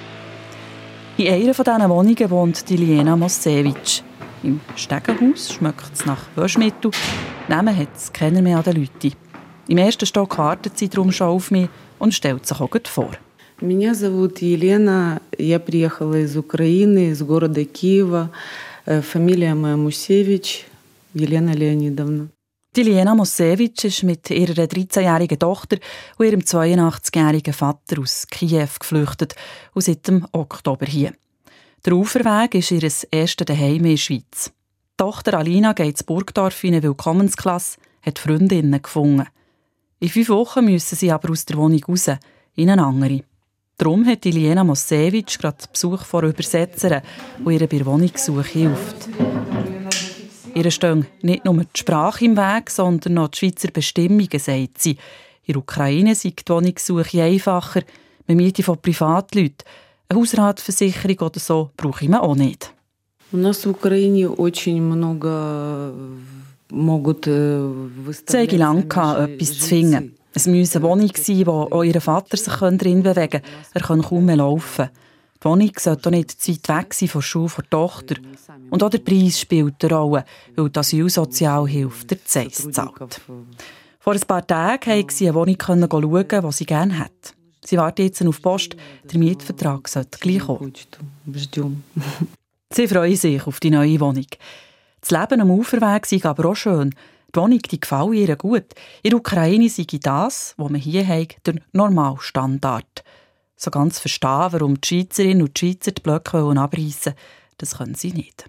In 1.18 1.28
einer 1.28 1.54
von 1.54 1.66
diesen 1.66 1.90
Wohnungen 1.90 2.30
wohnt 2.30 2.70
die 2.70 2.78
Liena 2.78 3.16
Mosewitsch. 3.16 4.02
Im 4.42 4.60
Stegenhaus 4.76 5.54
schmeckt 5.54 5.94
es 5.94 6.06
nach 6.06 6.22
Waschmittel. 6.36 6.92
Namen 7.48 7.78
hat 7.78 7.96
es 7.96 8.12
keiner 8.12 8.42
mehr 8.42 8.58
an 8.58 8.64
den 8.64 8.76
Leuten. 8.78 9.14
Im 9.68 9.78
ersten 9.78 10.06
Stock 10.06 10.38
wartet 10.38 10.78
sie 10.78 10.90
darum 10.90 11.12
schon 11.12 11.28
auf 11.28 11.52
mich 11.52 11.70
und 12.00 12.14
stellt 12.14 12.46
sich 12.46 12.60
auch 12.60 12.70
vor. 12.86 13.12
Меня 13.62 13.94
зовут 13.94 14.42
Елена. 14.42 15.22
Я 15.38 15.60
приехала 15.60 16.16
из 16.16 16.36
Украины, 16.36 17.12
из 17.12 17.22
города 17.22 17.64
Киева. 17.64 18.30
Фамилия 18.86 19.54
моя 19.54 19.78
Мусевич, 19.78 20.66
Елена 21.14 21.52
Леонидовна. 21.52 22.28
Die 22.79 22.85
Liena 22.85 23.21
ist 23.21 24.03
mit 24.05 24.31
ihrer 24.31 24.53
13-jährigen 24.53 25.41
Tochter 25.41 25.79
und 26.17 26.27
ihrem 26.27 26.43
82-jährigen 26.43 27.53
Vater 27.53 28.01
aus 28.01 28.25
Kiew 28.31 28.69
geflüchtet 28.79 29.35
und 29.75 29.83
seit 29.83 30.07
dem 30.07 30.25
Oktober 30.31 30.87
hier. 30.87 31.13
Der 31.85 31.95
Uferweg 31.95 32.55
ist 32.55 32.71
ihr 32.71 32.89
erstes 33.11 33.47
Daheim 33.47 33.79
in 33.79 33.83
der 33.83 33.97
Schweiz. 33.97 34.53
Die 34.53 34.97
Tochter 34.97 35.39
Alina 35.39 35.73
geht 35.73 35.89
ins 35.89 36.05
Burgdorf 36.05 36.63
in 36.63 36.75
eine 36.75 36.85
Willkommensklasse, 36.85 37.81
hat 38.03 38.21
Freundinnen 38.21 38.81
gefunden. 38.81 39.27
In 39.99 40.09
fünf 40.09 40.29
Wochen 40.29 40.65
müssen 40.65 40.95
sie 40.95 41.11
aber 41.11 41.33
aus 41.33 41.47
der 41.47 41.57
Wohnung 41.57 41.83
raus, 41.83 42.11
in 42.55 42.71
eine 42.71 42.85
andere. 42.87 43.25
Darum 43.77 44.07
hat 44.07 44.25
Liena 44.25 44.63
Mosewitsch 44.63 45.41
gerade 45.41 45.65
Besuch 45.73 46.05
von 46.05 46.27
Übersetzerin, 46.27 47.03
die 47.45 47.55
ihr 47.55 47.59
bei 47.59 47.79
der 47.79 47.87
Wohnungssuche 47.87 48.45
hilft. 48.45 49.09
Ihr 50.58 50.70
stehen 50.72 51.06
nicht 51.22 51.46
nur 51.46 51.56
die 51.56 51.80
Sprache 51.80 52.26
im 52.26 52.38
Weg, 52.38 52.70
sondern 52.70 53.18
auch 53.18 53.30
die 53.30 53.38
Schweizer 53.40 53.70
Bestimmungen, 53.72 54.40
sagt 54.40 54.82
sie. 54.82 54.98
In 55.46 55.54
der 55.54 55.58
Ukraine 55.58 56.16
sei 56.16 56.30
die 56.30 56.50
Wohnungssuche 56.50 57.24
einfacher. 57.24 57.82
Man 58.28 58.38
miete 58.38 58.64
von 58.64 58.82
Privatleuten. 58.82 59.66
Eine 60.10 60.20
Hausratversicherung 60.20 61.18
oder 61.20 61.40
so 61.40 61.72
brauche 61.76 62.06
ich 62.06 62.14
auch 62.14 62.36
nicht. 62.36 62.74
У 63.32 63.38
нас 63.38 63.66
в 63.66 63.72
Украине 63.72 64.30
очень 64.30 64.80
много 64.80 65.92
могут 66.70 67.26
Es 67.26 68.24
sei 68.28 68.46
lange 68.46 68.84
etwas 68.84 69.58
zu 69.58 69.68
finden. 69.68 70.16
Es 70.36 70.46
müsse 70.46 70.78
eine 70.78 70.88
Wohnung 70.88 71.12
sein, 71.16 71.48
wo 71.48 71.68
auch 71.72 71.84
ihr 71.84 72.00
Vater 72.00 72.38
sich 72.38 72.54
drin 72.54 73.02
bewegen 73.02 73.42
kann. 73.42 73.42
Er 73.74 73.82
kann 73.82 74.02
kaum 74.04 74.26
mehr 74.26 74.36
laufen. 74.36 74.90
Die 75.41 75.45
Wohnung 75.45 75.71
sollte 75.79 76.09
auch 76.09 76.13
nicht 76.13 76.43
zu 76.43 76.53
weit 76.53 76.69
weg 76.69 76.95
sein 76.95 77.09
von 77.09 77.21
der 77.21 77.27
Schule 77.27 77.51
der 77.57 77.71
Tochter. 77.71 78.17
Und 78.71 78.83
auch 78.83 78.91
der 78.91 78.99
Preis 78.99 79.41
spielt 79.41 79.85
eine 79.85 79.95
Rolle, 79.95 80.25
weil 80.57 80.69
die 80.69 80.79
Asylsozialhilfe 80.79 82.07
der 82.07 82.25
Zeiss 82.25 82.69
zahlt. 82.71 83.21
Vor 84.01 84.15
ein 84.15 84.21
paar 84.21 84.47
Tagen 84.47 84.81
konnte 84.81 85.15
sie 85.15 85.29
eine 85.29 85.35
Wohnung 85.35 85.57
schauen, 85.61 85.89
die 85.89 86.53
sie 86.53 86.67
gerne 86.67 86.99
hat. 86.99 87.35
Sie 87.65 87.77
wartet 87.77 88.07
jetzt 88.07 88.27
auf 88.27 88.37
die 88.37 88.43
Post. 88.43 88.77
Der 89.13 89.19
Mietvertrag 89.19 89.87
sollte 89.89 90.19
gleich 90.19 90.41
kommen. 90.41 90.73
Sie 92.73 92.89
freuen 92.89 93.17
sich 93.17 93.47
auf 93.47 93.61
die 93.61 93.71
neue 93.71 94.01
Wohnung. 94.01 94.27
Das 95.01 95.11
Leben 95.11 95.41
am 95.41 95.51
Uferweg 95.51 96.07
sei 96.07 96.21
aber 96.23 96.51
auch 96.51 96.57
schön. 96.57 96.95
Die 97.35 97.39
Wohnung 97.39 97.59
die 97.59 97.81
gefällt 97.81 98.15
ihr 98.15 98.37
gut. 98.37 98.75
In 99.03 99.11
der 99.11 99.19
Ukraine 99.19 99.69
sei 99.69 99.85
das, 100.01 100.55
was 100.57 100.71
man 100.71 100.81
hier 100.81 101.07
hat, 101.07 101.37
der 101.47 101.57
Normalstandard. 101.73 103.05
So 103.61 103.71
ganz 103.71 103.99
verstehen, 103.99 104.53
warum 104.53 104.81
die 104.81 104.89
Schweizerinnen 104.89 105.43
und 105.43 105.59
Schweizer 105.59 105.91
die 105.91 106.01
Blöcke 106.01 106.39
abreißen 106.39 107.15
das 107.59 107.77
können 107.77 107.97
sie 107.97 108.13
nicht. 108.13 108.49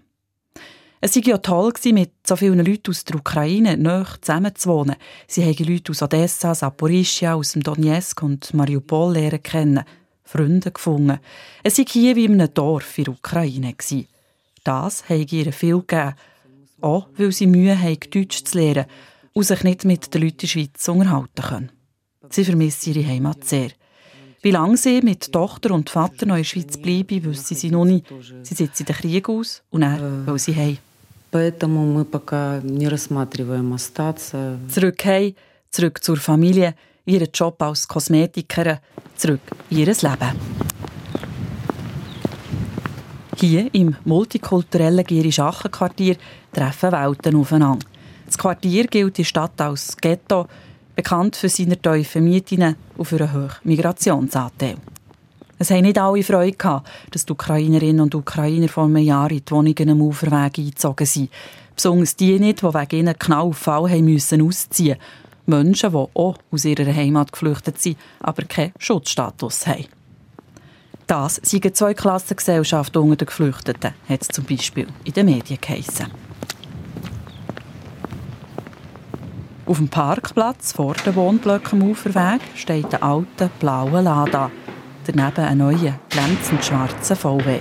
Es 1.01 1.15
war 1.15 1.23
ja 1.23 1.37
toll, 1.39 1.73
mit 1.93 2.11
so 2.27 2.35
vielen 2.35 2.63
Leuten 2.63 2.91
aus 2.91 3.05
der 3.05 3.15
Ukraine 3.15 3.75
näher 3.75 4.05
zusammenzuwohnen. 4.21 4.97
Sie 5.27 5.43
haben 5.43 5.65
Leute 5.65 5.91
aus 5.91 6.03
Odessa, 6.03 6.53
Saporischia, 6.53 7.33
aus 7.33 7.53
dem 7.53 7.63
Donetsk 7.63 8.21
und 8.21 8.53
Mariupol 8.53 9.13
lernen 9.13 9.41
kennen, 9.41 9.83
Freunde 10.23 10.71
gefunden. 10.71 11.19
Es 11.63 11.77
war 11.79 11.85
hier 11.87 12.15
wie 12.15 12.25
in 12.25 12.39
einem 12.39 12.53
Dorf 12.53 12.97
in 12.97 13.05
der 13.05 13.13
Ukraine. 13.13 13.75
Das 14.63 15.09
hat 15.09 15.31
ihr 15.31 15.51
viel 15.51 15.79
gegeben. 15.79 16.13
Auch 16.81 17.07
weil 17.17 17.31
sie 17.31 17.47
Mühe 17.47 17.81
haben, 17.81 17.99
Deutsch 18.11 18.43
zu 18.43 18.57
lernen 18.57 18.85
und 19.33 19.45
sich 19.45 19.63
nicht 19.63 19.85
mit 19.85 20.13
den 20.13 20.21
Leuten 20.21 20.33
in 20.33 20.37
der 20.41 20.47
Schweiz 20.47 20.87
unterhalten 20.87 21.41
können. 21.41 21.71
Sie 22.29 22.45
vermissen 22.45 22.93
ihre 22.93 23.07
Heimat 23.07 23.43
sehr. 23.45 23.71
Wie 24.42 24.50
lange 24.50 24.76
sie 24.76 25.00
mit 25.00 25.32
Tochter 25.32 25.70
und 25.70 25.88
Vater 25.88 26.26
noch 26.26 26.34
in 26.34 26.42
der 26.42 26.44
Schweiz 26.44 26.76
bleiben, 26.76 27.24
wissen 27.24 27.56
sie 27.56 27.70
noch 27.70 27.86
nicht. 27.86 28.06
Sie 28.42 28.54
sitzen 28.54 28.84
den 28.84 28.94
Krieg 28.94 29.28
aus 29.28 29.62
und 29.70 29.80
dann, 29.80 30.26
weil 30.26 30.38
sie 30.38 30.54
heim. 30.54 30.78
Поэтому 31.30 31.84
мы 31.84 32.04
пока 32.04 32.60
не 32.62 32.86
рассматриваем 32.86 33.72
остаться. 33.72 34.56
Zurück 34.70 35.04
heim, 35.04 35.34
zurück 35.68 36.00
zur 36.00 36.16
Familie, 36.16 36.76
ihren 37.06 37.28
Job 37.34 37.60
als 37.60 37.88
Kosmetikerin, 37.88 38.78
zurück 39.16 39.40
in 39.68 39.78
ihr 39.78 39.86
Leben. 39.86 40.38
Hier 43.36 43.74
im 43.74 43.96
multikulturellen 44.04 45.04
Girisch-Achen-Quartier 45.04 46.16
treffen 46.52 46.92
Welten 46.92 47.34
aufeinander. 47.34 47.84
Das 48.26 48.38
Quartier 48.38 48.86
gilt 48.86 49.18
die 49.18 49.24
Stadt 49.24 49.60
als 49.60 49.96
Ghetto, 49.96 50.46
bekannt 51.01 51.37
für 51.37 51.47
seine 51.47 51.77
tiefen 51.77 52.25
Mieten 52.25 52.75
und 52.97 53.05
für 53.05 53.21
einen 53.21 53.33
hohen 53.33 53.51
Migrationsanteil. 53.63 54.75
Es 55.57 55.71
haben 55.71 55.83
nicht 55.83 55.97
alle 55.97 56.23
Freude 56.23 56.57
gehabt, 56.57 56.89
dass 57.11 57.25
die 57.25 57.31
Ukrainerinnen 57.31 58.01
und 58.01 58.15
Ukrainer 58.15 58.67
vor 58.67 58.85
einem 58.85 58.97
Jahr 58.97 59.31
in 59.31 59.43
die 59.43 59.51
Wohnungen 59.51 59.89
am 59.89 60.01
Uferweg 60.01 60.57
eingezogen 60.57 61.05
sind. 61.05 61.29
Besonders 61.73 62.17
die 62.17 62.37
nicht, 62.37 62.61
die 62.61 62.65
wegen 62.65 62.99
ihnen 62.99 63.15
genau 63.17 63.47
auf 63.47 63.57
Fall 63.57 63.89
haben 63.89 64.05
müssen 64.05 64.41
ausziehen 64.41 64.97
Menschen, 65.45 65.91
die 65.91 65.97
auch 65.97 66.37
aus 66.51 66.65
ihrer 66.65 66.93
Heimat 66.93 67.31
geflüchtet 67.31 67.81
sind, 67.81 67.97
aber 68.19 68.43
keinen 68.43 68.73
Schutzstatus 68.77 69.67
haben. 69.67 69.85
Das 71.07 71.35
sind 71.43 71.63
eine 71.63 71.73
Zweiklassengesellschaft 71.73 72.95
unter 72.97 73.15
den 73.15 73.25
Geflüchteten, 73.25 73.93
hat 74.07 74.21
es 74.21 74.27
zum 74.27 74.43
Beispiel 74.43 74.87
in 75.05 75.13
den 75.13 75.25
Medien 75.25 75.59
geheissen. 75.59 76.28
Auf 79.69 79.77
dem 79.77 79.87
Parkplatz 79.87 80.71
vor 80.71 80.95
dem 81.05 81.13
Wohnblöcken 81.13 81.79
am 81.79 81.91
Uferweg 81.91 82.41
steht 82.55 82.91
ein 82.91 83.03
alter 83.03 83.51
blauer 83.59 84.01
Lada. 84.01 84.49
Daneben 85.05 85.45
ein 85.45 85.59
neuer, 85.59 85.99
glänzend 86.09 86.65
schwarzer 86.65 87.15
VW. 87.15 87.59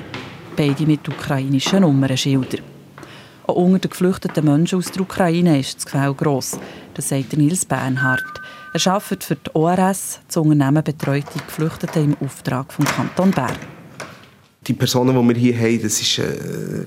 Beide 0.57 0.87
mit 0.87 1.07
ukrainischen 1.07 1.83
Nummernschildern. 1.83 2.63
Auch 3.47 3.57
unter 3.57 3.81
den 3.81 3.91
geflüchteten 3.91 4.47
Menschen 4.47 4.79
aus 4.79 4.91
der 4.91 5.03
Ukraine 5.03 5.61
ist 5.61 5.77
das 5.77 5.85
Gefälle 5.85 6.15
gross. 6.15 6.59
Das 6.95 7.11
sagt 7.11 7.37
Nils 7.37 7.67
Bernhardt. 7.67 8.41
Er 8.73 8.91
arbeitet 8.91 9.25
für 9.25 9.37
die 9.37 9.51
ORS, 9.55 10.21
das 10.27 10.37
Unternehmen 10.39 10.83
betreut 10.83 11.27
die 11.35 11.41
Geflüchteten 11.41 12.05
im 12.05 12.17
Auftrag 12.25 12.73
vom 12.73 12.87
Kanton 12.87 13.33
Bern. 13.33 13.53
Die 14.67 14.73
Personen, 14.73 15.15
die 15.15 15.35
wir 15.35 15.39
hier 15.39 15.59
haben, 15.59 15.83
das 15.83 16.01
ist 16.01 16.19
äh, 16.21 16.87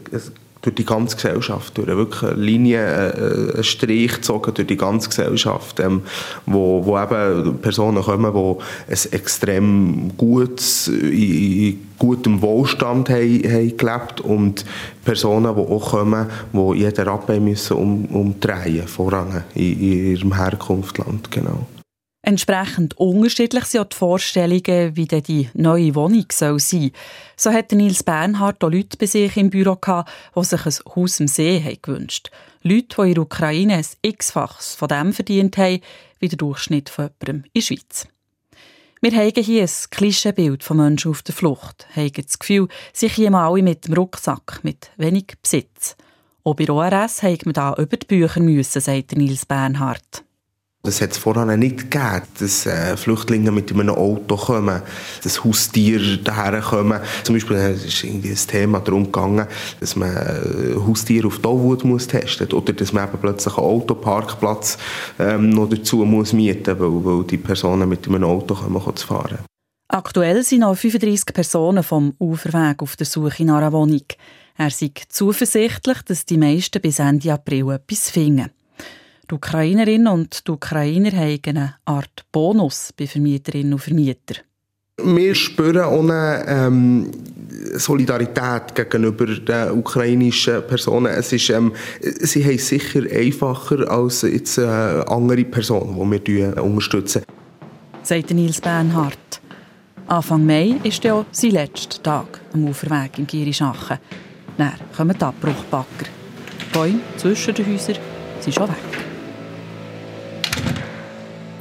durch 0.61 0.75
die 0.75 0.85
ganze 0.85 1.15
Gesellschaft, 1.15 1.77
durch 1.77 1.87
wirklich 1.87 2.23
eine 2.23 2.41
Linie, 2.41 3.13
äh, 3.13 3.53
einen 3.53 3.63
Strich 3.63 4.15
gezogen 4.15 4.53
durch 4.53 4.67
die 4.67 4.77
ganze 4.77 5.09
Gesellschaft, 5.09 5.79
ähm, 5.79 6.03
wo, 6.45 6.85
wo 6.85 6.99
eben 6.99 7.57
Personen 7.59 8.03
kommen, 8.03 8.33
die 8.33 8.93
ein 8.93 9.11
extrem 9.11 10.17
gutes, 10.17 10.87
in 10.87 11.79
gutem 11.97 12.41
Wohlstand 12.41 13.09
haben, 13.09 13.43
haben 13.43 13.77
gelebt 13.77 14.21
und 14.21 14.65
Personen, 15.03 15.55
die 15.55 15.61
auch 15.61 15.91
kommen, 15.91 16.27
die 16.53 16.79
jeden 16.79 17.07
Rappen 17.07 17.43
müssen 17.43 17.77
um, 17.77 18.05
umdrehen, 18.05 18.87
voran 18.87 19.43
in, 19.55 19.79
in 19.79 20.11
ihrem 20.11 20.35
Herkunftsland, 20.35 21.31
genau. 21.31 21.67
Entsprechend 22.23 22.97
unterschiedlich 22.97 23.65
sind 23.65 23.81
auch 23.81 23.89
die 23.89 23.95
Vorstellungen, 23.97 24.95
wie 24.95 25.07
denn 25.07 25.23
die 25.23 25.49
neue 25.55 25.95
Wohnung 25.95 26.25
soll 26.31 26.59
sein 26.59 26.91
So 27.35 27.51
hatte 27.51 27.75
Nils 27.75 28.03
Bernhard 28.03 28.63
auch 28.63 28.69
Leute 28.69 28.95
bei 28.97 29.07
sich 29.07 29.35
im 29.37 29.49
Büro, 29.49 29.75
gehabt, 29.75 30.11
die 30.35 30.43
sich 30.43 30.65
ein 30.65 30.95
Haus 30.95 31.19
am 31.19 31.27
See 31.27 31.61
haben 31.63 31.81
gewünscht 31.81 32.29
Leute, 32.63 32.95
die 32.95 33.07
in 33.07 33.13
der 33.15 33.23
Ukraine 33.23 33.75
ein 33.77 33.85
x-faches 34.03 34.75
von 34.75 34.87
dem 34.87 35.13
verdient 35.13 35.57
haben, 35.57 35.81
wie 36.19 36.27
der 36.27 36.37
Durchschnitt 36.37 36.89
von 36.89 37.09
jemandem 37.19 37.49
in 37.53 37.59
der 37.59 37.61
Schweiz. 37.61 38.07
Wir 39.01 39.11
haben 39.13 39.43
hier 39.43 39.63
ein 39.63 39.69
Klischeebild 39.89 40.63
von 40.63 40.77
Menschen 40.77 41.09
auf 41.09 41.23
der 41.23 41.33
Flucht, 41.33 41.87
haben 41.95 42.11
das 42.13 42.37
Gefühl, 42.37 42.67
sie 42.93 43.09
kommen 43.09 43.33
alle 43.33 43.63
mit 43.63 43.87
dem 43.87 43.95
Rucksack, 43.95 44.59
mit 44.61 44.91
wenig 44.97 45.33
Besitz. 45.41 45.95
Auch 46.43 46.55
bei 46.55 46.69
ORS 46.69 47.23
haben 47.23 47.45
wir 47.45 47.53
da 47.53 47.73
über 47.73 47.97
die 47.97 48.05
Bücher 48.05 48.39
müssen, 48.41 48.79
sagt 48.79 49.13
Nils 49.13 49.47
Bernhard. 49.47 50.23
Das 50.83 50.99
hat 50.99 51.11
es 51.11 51.19
vorher 51.19 51.45
nicht 51.57 51.91
gegeben, 51.91 52.23
dass 52.39 52.65
äh, 52.65 52.97
Flüchtlinge 52.97 53.51
mit 53.51 53.71
einem 53.71 53.89
Auto 53.89 54.35
kommen, 54.35 54.81
dass 55.23 55.43
Haustiere 55.43 56.17
daherkommen. 56.17 57.01
Zum 57.23 57.35
Beispiel 57.35 57.55
äh, 57.55 57.73
ist 57.73 58.03
irgendwie 58.03 58.31
ein 58.31 58.35
Thema 58.35 58.79
darum 58.79 59.03
gegangen, 59.05 59.45
dass 59.79 59.95
man 59.95 60.09
äh, 60.09 60.75
Haustiere 60.75 61.27
auf 61.27 61.37
Tollwut 61.37 61.83
muss 61.83 62.07
testen 62.07 62.51
oder 62.53 62.73
dass 62.73 62.93
man 62.93 63.07
eben 63.07 63.19
plötzlich 63.19 63.55
einen 63.57 63.67
Autoparkplatz 63.67 64.79
ähm, 65.19 65.51
noch 65.51 65.69
dazu 65.69 65.97
muss 65.97 66.33
mieten 66.33 66.75
muss, 66.75 67.05
weil, 67.05 67.17
weil 67.17 67.23
die 67.25 67.37
Personen 67.37 67.87
mit 67.87 68.07
einem 68.07 68.23
Auto 68.23 68.55
kommen, 68.55 68.95
zu 68.95 69.05
fahren. 69.05 69.37
Aktuell 69.87 70.41
sind 70.43 70.61
noch 70.61 70.75
35 70.75 71.25
Personen 71.31 71.83
vom 71.83 72.15
Uferweg 72.17 72.81
auf 72.81 72.95
der 72.95 73.05
Suche 73.05 73.45
nach 73.45 73.57
einer 73.57 73.71
Wohnung. 73.71 74.05
Er 74.57 74.67
ist 74.67 74.83
zuversichtlich, 75.09 76.01
dass 76.03 76.25
die 76.25 76.37
meisten 76.37 76.81
bis 76.81 76.97
Ende 76.97 77.33
April 77.33 77.69
etwas 77.71 78.09
finden. 78.09 78.49
Die 79.31 79.35
Ukrainerinnen 79.35 80.09
und 80.09 80.45
die 80.45 80.51
Ukrainer 80.51 81.11
haben 81.11 81.39
eine 81.45 81.75
Art 81.85 82.25
Bonus 82.33 82.91
bei 82.97 83.07
Vermieterinnen 83.07 83.71
und 83.71 83.79
Vermietern. 83.79 84.39
Wir 85.01 85.33
spüren 85.35 86.11
eine 86.11 86.43
ähm, 86.49 87.11
Solidarität 87.75 88.75
gegenüber 88.75 89.25
den 89.27 89.71
ukrainischen 89.71 90.67
Personen. 90.67 91.13
Es 91.13 91.31
ist, 91.31 91.49
ähm, 91.49 91.71
sie 92.01 92.43
haben 92.43 92.57
sicher 92.57 93.03
einfacher 93.09 93.89
als 93.89 94.23
jetzt 94.23 94.57
äh, 94.57 94.63
andere 94.63 95.45
Personen, 95.45 96.21
die 96.25 96.35
wir 96.35 96.61
unterstützen. 96.61 97.23
Sagt 98.03 98.31
Nils 98.31 98.59
Bernhardt. 98.59 99.39
Anfang 100.07 100.45
Mai 100.45 100.75
ist 100.83 101.05
ja 101.05 101.25
sein 101.31 101.51
letzter 101.51 102.03
Tag 102.03 102.41
am 102.53 102.65
Uferweg 102.65 103.17
im 103.17 103.27
Gierischachen. 103.27 103.97
Dann 104.57 104.73
kommen 104.93 105.15
die 105.17 105.23
Abbruchbacker. 105.23 106.05
Die 106.59 106.73
Bäume 106.73 106.99
zwischen 107.15 107.55
den 107.55 107.65
Häusern 107.65 107.95
sind 108.41 108.55
schon 108.55 108.67
weg. 108.67 109.10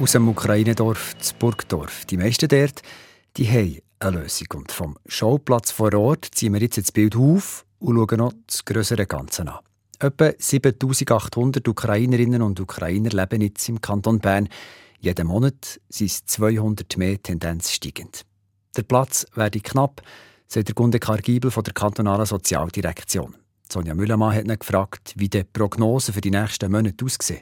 Aus 0.01 0.13
dem 0.13 0.27
Ukrainendorf 0.29 1.15
zu 1.19 1.35
Burgdorf. 1.35 2.05
Die 2.05 2.17
meisten 2.17 2.47
dort 2.47 2.81
die 3.37 3.47
haben 3.47 3.77
eine 3.99 4.21
Lösung. 4.21 4.47
Und 4.55 4.71
vom 4.71 4.97
Schauplatz 5.05 5.69
vor 5.69 5.93
Ort 5.93 6.27
ziehen 6.31 6.53
wir 6.53 6.59
jetzt 6.59 6.79
das 6.79 6.91
Bild 6.91 7.15
auf 7.15 7.67
und 7.77 7.95
schauen 7.95 8.17
noch 8.17 8.33
das 8.47 8.65
größere 8.65 9.05
Ganze 9.05 9.43
an. 9.43 9.59
Etwa 9.99 10.31
7800 10.35 11.67
Ukrainerinnen 11.67 12.41
und 12.41 12.59
Ukrainer 12.59 13.11
leben 13.11 13.41
jetzt 13.41 13.69
im 13.69 13.79
Kanton 13.79 14.17
Bern. 14.17 14.49
Jeden 14.99 15.27
Monat 15.27 15.79
sind 15.89 16.09
es 16.09 16.25
200 16.25 16.97
mehr 16.97 17.21
Tendenz 17.21 17.71
steigend. 17.71 18.23
Der 18.75 18.83
Platz 18.83 19.27
werde 19.35 19.59
knapp, 19.59 20.01
sagt 20.47 20.67
der 20.67 20.73
Gundekar 20.73 21.19
Giebel 21.19 21.51
von 21.51 21.63
der 21.63 21.75
kantonalen 21.75 22.25
Sozialdirektion. 22.25 23.35
Sonja 23.71 23.93
Müllermann 23.93 24.33
hat 24.33 24.45
ihn 24.45 24.57
gefragt, 24.57 25.13
wie 25.15 25.29
die 25.29 25.43
Prognosen 25.43 26.15
für 26.15 26.21
die 26.21 26.31
nächsten 26.31 26.71
Monate 26.71 27.05
aussehen. 27.05 27.41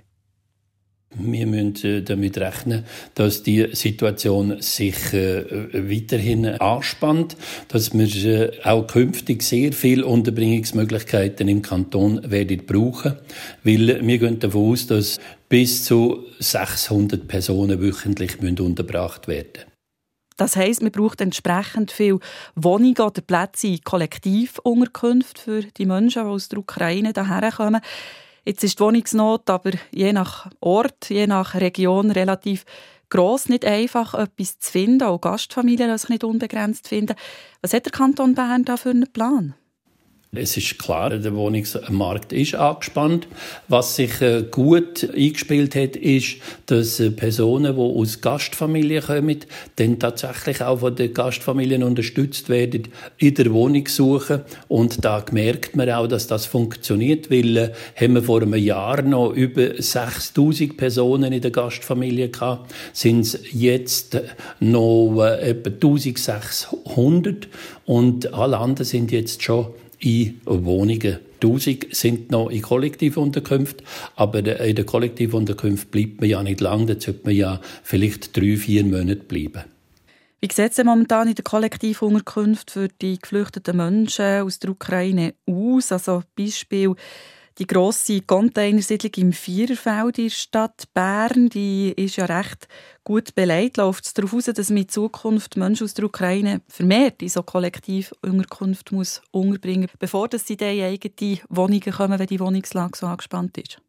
Wir 1.16 1.48
müssen 1.48 1.76
äh, 1.86 2.04
damit 2.04 2.38
rechnen, 2.38 2.86
dass 3.16 3.42
die 3.42 3.70
Situation 3.74 4.62
sich 4.62 5.12
äh, 5.12 5.90
weiterhin 5.90 6.46
anspannt, 6.46 7.36
dass 7.68 7.94
wir 7.98 8.54
äh, 8.54 8.64
auch 8.64 8.86
künftig 8.86 9.42
sehr 9.42 9.74
viele 9.74 10.06
Unterbringungsmöglichkeiten 10.06 11.48
im 11.48 11.64
Kanton 11.64 12.30
werden 12.30 12.64
brauchen, 12.66 13.16
weil 13.64 14.06
wir 14.06 14.18
gehen 14.20 14.40
davon 14.40 14.72
aus, 14.72 14.86
dass 14.86 15.20
bis 15.50 15.84
zu 15.84 16.26
600 16.38 17.28
Personen 17.28 17.82
wöchentlich 17.82 18.40
müssen 18.40 18.60
unterbracht 18.60 19.28
werden. 19.28 19.64
Das 20.38 20.56
heisst, 20.56 20.84
man 20.84 20.92
braucht 20.92 21.22
entsprechend 21.22 21.92
viel 21.92 22.20
Wohnungen 22.56 22.98
oder 23.00 23.22
Plätze 23.22 23.68
in 23.68 23.84
Kollektivunterkünften 23.84 25.44
für 25.44 25.64
die 25.64 25.86
Menschen, 25.86 26.24
die 26.24 26.30
aus 26.30 26.50
der 26.50 26.60
Ukraine 26.60 27.12
hierher 27.14 27.52
kommen. 27.52 27.82
Jetzt 28.50 28.64
ist 28.64 28.80
die 28.80 28.84
Wohnungsnot 28.84 29.48
aber 29.48 29.74
je 29.92 30.12
nach 30.12 30.50
Ort, 30.60 31.12
je 31.12 31.28
nach 31.28 31.54
Region 31.54 32.10
relativ 32.10 32.66
gross, 33.10 33.48
nicht 33.48 33.64
einfach 33.64 34.16
etwas 34.16 34.58
zu 34.58 34.72
finden. 34.72 35.04
Auch 35.04 35.22
Gastfamilien 35.22 35.88
lassen 35.88 36.08
sich 36.08 36.10
nicht 36.10 36.24
unbegrenzt 36.24 36.88
finden. 36.88 37.16
Was 37.62 37.74
hat 37.74 37.86
der 37.86 37.92
Kanton 37.92 38.34
Bern 38.34 38.66
da 38.66 38.76
für 38.76 38.90
einen 38.90 39.06
Plan? 39.14 39.54
Es 40.32 40.56
ist 40.58 40.78
klar, 40.78 41.10
der 41.10 41.34
Wohnungsmarkt 41.34 42.34
ist 42.34 42.54
angespannt. 42.54 43.28
Was 43.68 43.96
sich 43.96 44.22
äh, 44.22 44.44
gut 44.44 45.10
eingespielt 45.12 45.74
hat, 45.74 45.96
ist, 45.96 46.36
dass 46.68 47.00
äh, 47.00 47.10
Personen, 47.10 47.74
die 47.74 47.82
aus 47.82 48.22
Gastfamilien 48.22 49.02
kommen, 49.02 49.40
dann 49.78 49.98
tatsächlich 49.98 50.62
auch 50.62 50.82
von 50.82 50.96
den 50.96 51.16
Gastfamilien 51.16 51.82
unterstützt 51.82 52.48
werden 52.48 52.90
in 53.18 53.34
der 53.34 53.52
Wohnungssuche. 53.52 54.46
Und 54.68 55.04
da 55.04 55.26
merkt 55.32 55.76
man 55.76 55.90
auch, 55.90 56.06
dass 56.06 56.28
das 56.28 56.46
funktioniert, 56.46 57.32
weil 57.32 57.58
äh, 57.58 57.72
haben 58.00 58.14
wir 58.14 58.22
vor 58.22 58.44
einem 58.44 58.54
Jahr 58.54 59.02
noch 59.02 59.32
über 59.32 59.82
6000 59.82 60.78
Personen 60.78 61.34
in 61.34 61.42
der 61.42 61.50
Gastfamilie 61.50 62.30
gehabt, 62.30 62.72
sind 62.94 63.22
es 63.22 63.40
jetzt 63.52 64.16
noch 64.60 65.24
etwa 65.24 65.72
1600 65.72 67.48
und 67.88 68.32
alle 68.32 68.60
anderen 68.60 68.86
sind 68.86 69.12
jetzt 69.12 69.42
schon 69.42 69.74
in 70.00 70.40
Wohnungen. 70.46 71.20
1000 71.42 71.96
sind 71.96 72.32
noch 72.32 72.50
in 72.50 72.62
Kollektivunterkünften, 72.62 73.86
aber 74.16 74.40
in 74.40 74.76
der 74.76 74.86
Kollektivunterkunft 74.86 75.90
bleibt 75.92 76.20
man 76.20 76.30
ja 76.30 76.44
nicht 76.44 76.60
lang, 76.60 76.86
da 76.86 77.00
sollte 77.00 77.22
man 77.24 77.36
ja 77.36 77.62
vielleicht 77.84 78.36
drei, 78.36 78.58
vier 78.58 78.84
Monate 78.84 79.24
bleiben. 79.24 79.64
Wie 80.42 80.48
sieht 80.52 80.72
es 80.72 80.84
momentan 80.84 81.28
in 81.28 81.36
der 81.36 81.44
Kollektivunterkunft 81.44 82.72
für 82.72 82.88
die 83.02 83.20
geflüchteten 83.20 83.76
Menschen 83.76 84.42
aus 84.42 84.60
der 84.60 84.70
Ukraine 84.72 85.34
aus? 85.46 85.92
Also 85.92 86.24
Beispiel 86.38 86.96
die 87.60 87.68
grosse 87.68 88.22
Containersiedlung 88.22 89.12
im 89.18 89.34
Viererfeld 89.34 90.18
in 90.18 90.26
der 90.26 90.32
Stadt 90.32 90.86
Bern, 90.94 91.50
die 91.50 91.92
ist 91.92 92.16
ja 92.16 92.26
recht 92.26 92.70
gut 93.04 93.36
beleidigt. 93.36 93.78
Läuft 93.78 94.06
es 94.06 94.14
darauf 94.14 94.34
aus, 94.34 94.46
dass 94.46 94.70
man 94.70 94.80
in 94.80 94.88
Zukunft 94.88 95.58
Menschen 95.58 95.84
aus 95.84 95.94
der 95.94 96.06
Ukraine 96.06 96.62
vermehrt 96.70 97.22
in 97.22 97.28
so 97.28 97.44
Kollektivunterkunft 97.44 98.94
muss 98.94 99.22
unterbringen 99.32 99.90
muss, 99.92 100.00
bevor 100.00 100.30
sie 100.34 100.54
in 100.54 100.64
eigene 100.64 101.40
Wohnungen 101.50 101.92
kommen, 101.92 102.18
wenn 102.18 102.28
die 102.28 102.40
Wohnungslage 102.40 102.98
so 102.98 103.08
angespannt 103.08 103.58
ist? 103.58 103.82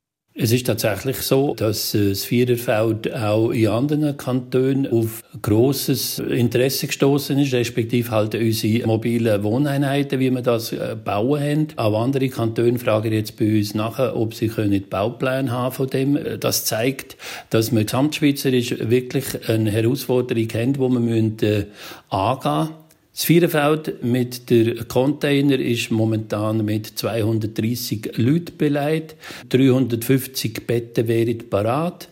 Es 0.43 0.53
ist 0.53 0.67
tatsächlich 0.67 1.19
so, 1.19 1.55
dass 1.55 1.95
äh, 1.95 2.09
das 2.09 2.25
Viererfeld 2.25 3.13
auch 3.15 3.51
in 3.51 3.69
anderen 3.69 4.17
Kantonen 4.17 4.91
auf 4.91 5.23
grosses 5.43 6.19
Interesse 6.19 6.87
gestoßen 6.87 7.39
ist, 7.39 7.53
respektive 7.53 8.11
halt 8.11 8.35
unsere 8.35 8.87
mobilen 8.87 9.43
Wohneinheiten, 9.43 10.19
wie 10.19 10.31
wir 10.31 10.41
das 10.41 10.73
äh, 10.73 10.97
bauen 11.05 11.43
haben. 11.43 11.67
Auch 11.77 12.03
andere 12.03 12.31
Kantone 12.31 12.79
fragen 12.79 13.13
jetzt 13.13 13.37
bei 13.39 13.59
uns 13.59 13.75
nachher, 13.75 14.17
ob 14.17 14.33
sie 14.33 14.49
können 14.49 14.83
Baupläne 14.89 15.51
haben 15.51 15.75
von 15.75 15.89
dem. 15.89 16.19
Das 16.41 16.65
zeigt, 16.65 17.19
dass 17.51 17.71
man 17.71 17.85
gesamtschweizerisch 17.85 18.77
wirklich 18.79 19.47
eine 19.47 19.71
Herausforderung 19.71 20.49
haben, 20.55 20.73
die 20.73 21.41
wir 21.43 21.59
äh, 21.59 21.67
angehen 22.09 22.61
müssen. 22.61 22.90
Das 23.13 23.25
Viererfeld 23.25 24.05
mit 24.05 24.51
der 24.51 24.85
Container 24.85 25.59
ist 25.59 25.91
momentan 25.91 26.65
mit 26.65 26.87
230 26.87 28.13
Leuten 28.17 28.57
beleidigt. 28.57 29.17
350 29.49 30.65
Betten 30.65 31.09
wären 31.09 31.51
parat, 31.51 32.09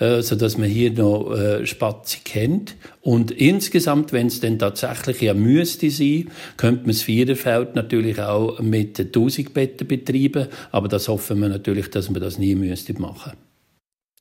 äh, 0.00 0.22
sodass 0.22 0.58
man 0.58 0.68
hier 0.68 0.90
noch 0.90 1.30
äh, 1.30 1.64
Spatze 1.66 2.18
kennt. 2.24 2.74
Und 3.00 3.30
insgesamt, 3.30 4.12
wenn 4.12 4.26
es 4.26 4.40
denn 4.40 4.58
tatsächlich 4.58 5.20
ja 5.20 5.34
müsste 5.34 5.88
sein, 5.88 6.30
könnte 6.56 6.82
man 6.82 6.94
das 6.94 7.02
Viererfeld 7.02 7.76
natürlich 7.76 8.18
auch 8.18 8.58
mit 8.60 8.98
1000 8.98 9.54
Betten 9.54 9.86
betreiben. 9.86 10.48
Aber 10.72 10.88
das 10.88 11.06
hoffen 11.06 11.40
wir 11.40 11.48
natürlich, 11.48 11.90
dass 11.90 12.10
man 12.10 12.20
das 12.20 12.38
nie 12.38 12.56
müsste 12.56 12.92
machen 13.00 13.32
müsste. 13.34 13.49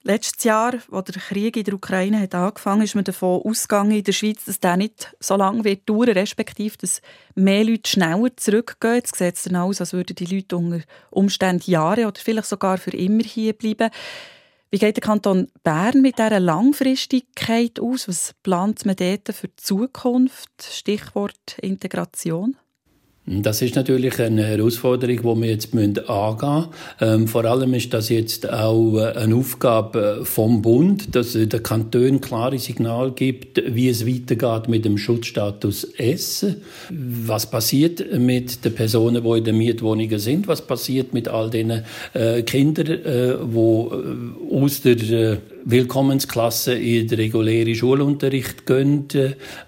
Letztes 0.10 0.43
Jahr, 0.43 0.74
als 0.91 1.12
der 1.12 1.22
Krieg 1.22 1.56
in 1.56 1.65
der 1.65 1.76
Ukraine 1.76 2.19
hat 2.19 2.34
angefangen 2.34 2.82
ist 2.82 2.95
man 2.95 3.04
davon 3.04 3.43
ausgegangen 3.43 3.91
in 3.91 4.04
der 4.04 4.12
Schweiz, 4.12 4.43
dass 4.43 4.60
der 4.60 4.76
nicht 4.76 5.15
so 5.19 5.36
lange 5.36 5.63
wird 5.63 5.88
dauern, 5.88 6.10
respektive 6.10 6.76
dass 6.78 7.04
mehr 7.36 7.63
Leute 7.63 7.88
schneller 7.88 8.36
zurückgehen. 8.36 8.95
Jetzt 8.95 9.15
sieht 9.17 9.36
es 9.36 9.43
dann 9.43 9.58
aus, 9.58 9.82
als 9.82 9.93
würden 9.93 10.15
die 10.15 10.26
Leute 10.26 10.58
unter 10.58 10.82
Umständen 11.12 11.69
Jahre 11.69 12.08
oder 12.08 12.19
vielleicht 12.19 12.48
sogar 12.48 12.80
für 12.80 12.89
immer 12.89 13.22
hier 13.22 13.54
bleiben. 13.54 13.91
Wie 14.72 14.80
geht 14.80 14.98
der 14.98 15.04
Kanton 15.04 15.52
Bern 15.63 16.02
mit 16.02 16.17
dieser 16.17 16.39
Langfristigkeit 16.39 17.80
aus? 17.80 18.08
Was 18.08 18.34
plant 18.41 18.88
man 18.88 18.95
dort 18.95 19.28
für 19.36 19.50
die 19.50 19.56
Zukunft? 19.58 20.50
Stichwort 20.72 21.60
Integration. 21.62 22.58
Das 23.32 23.62
ist 23.62 23.76
natürlich 23.76 24.20
eine 24.20 24.44
Herausforderung, 24.44 25.18
die 25.18 25.42
wir 25.44 25.50
jetzt 25.52 25.72
angehen 25.76 25.94
müssen. 26.10 26.68
Ähm, 27.00 27.28
vor 27.28 27.46
allem 27.46 27.76
ist 27.76 27.94
das 27.94 28.10
jetzt 28.10 28.52
auch 28.52 28.98
äh, 28.98 29.12
eine 29.15 29.36
Aufgabe 29.36 30.22
vom 30.24 30.63
Bund, 30.63 31.15
dass 31.15 31.34
der 31.34 31.60
Kanton 31.60 32.22
klare 32.22 32.58
Signal 32.58 33.12
gibt, 33.12 33.62
wie 33.68 33.88
es 33.88 34.08
weitergeht 34.08 34.68
mit 34.68 34.84
dem 34.84 34.98
Schutzstatus 34.98 35.84
S. 36.00 36.44
Was 36.89 37.52
passiert 37.52 38.18
mit 38.18 38.65
den 38.65 38.74
Personen, 38.74 39.24
die 39.24 39.38
in 39.38 39.44
den 39.44 39.58
Mietwohnungen 39.60 40.18
sind? 40.18 40.48
Was 40.48 40.65
passiert 40.65 41.13
mit 41.13 41.28
all 41.28 41.52
den 41.52 41.84
äh, 42.13 42.42
Kindern, 42.42 42.88
äh, 42.88 43.36
die 43.38 43.58
äh, 43.60 44.63
aus 44.63 44.82
der 44.82 44.98
äh, 44.98 45.38
Willkommensklasse 45.69 46.73
in 46.73 47.08
den 47.08 47.19
regulären 47.19 47.75
Schulunterricht 47.75 48.65
gehen. 48.65 49.08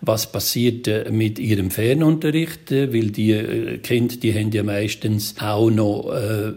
Was 0.01 0.31
passiert 0.31 0.87
äh, 0.87 1.11
mit 1.11 1.39
ihrem 1.39 1.71
Fernunterricht? 1.71 2.71
Weil 2.71 3.11
die 3.11 3.31
äh, 3.31 3.77
Kinder, 3.77 4.15
die 4.15 4.33
haben 4.33 4.51
ja 4.51 4.63
meistens 4.63 5.35
auch 5.39 5.69
noch 5.69 6.11
äh, 6.11 6.53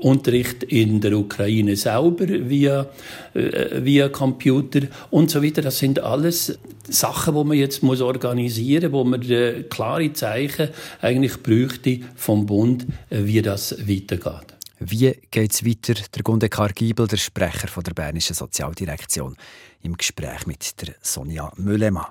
Unterricht 0.00 0.62
in 0.64 1.00
der 1.00 1.16
Ukraine 1.16 1.76
selber 1.76 2.26
via, 2.26 2.86
äh, 3.34 3.84
via 3.84 4.08
Computer 4.08 4.80
und 5.10 5.30
so 5.30 5.42
weiter. 5.42 5.62
Das 5.62 5.78
sind 5.78 6.00
alles 6.00 6.58
Sachen, 6.88 7.34
die 7.34 7.44
man 7.44 7.56
jetzt 7.56 7.82
muss 7.82 8.00
organisieren 8.00 8.90
muss, 8.90 9.00
wo 9.00 9.04
man 9.04 9.22
äh, 9.30 9.64
klare 9.68 10.12
Zeichen 10.12 10.68
eigentlich 11.00 11.42
bräuchte 11.42 12.00
vom 12.16 12.46
Bund, 12.46 12.86
äh, 13.10 13.18
wie 13.24 13.42
das 13.42 13.88
weitergeht. 13.88 14.59
Wie 14.82 15.12
geht 15.30 15.52
es 15.52 15.66
weiter? 15.66 15.92
Der 15.92 16.22
Gunde 16.22 16.48
Giebel, 16.48 17.06
der 17.06 17.18
Sprecher 17.18 17.68
von 17.68 17.84
der 17.84 17.92
Bernischen 17.92 18.34
Sozialdirektion, 18.34 19.36
im 19.82 19.94
Gespräch 19.94 20.46
mit 20.46 20.80
der 20.80 20.94
Sonja 21.02 21.52
Müllemann. 21.56 22.06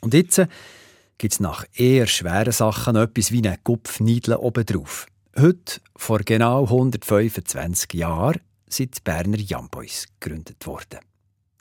Und 0.00 0.12
jetzt 0.12 0.42
gibt 1.16 1.32
es 1.32 1.40
nach 1.40 1.64
eher 1.74 2.06
schweren 2.06 2.52
Sachen 2.52 2.96
etwas 2.96 3.32
wie 3.32 3.38
einen 3.38 3.56
Kupfniedel 3.64 4.34
obendrauf. 4.34 5.06
Heute, 5.34 5.80
vor 5.96 6.18
genau 6.18 6.64
125 6.64 7.94
Jahren, 7.94 8.42
sind 8.68 8.98
die 8.98 9.00
Berner 9.02 9.38
Young 9.38 9.70
Boys 9.70 10.04
gegründet 10.20 10.66
worden. 10.66 11.00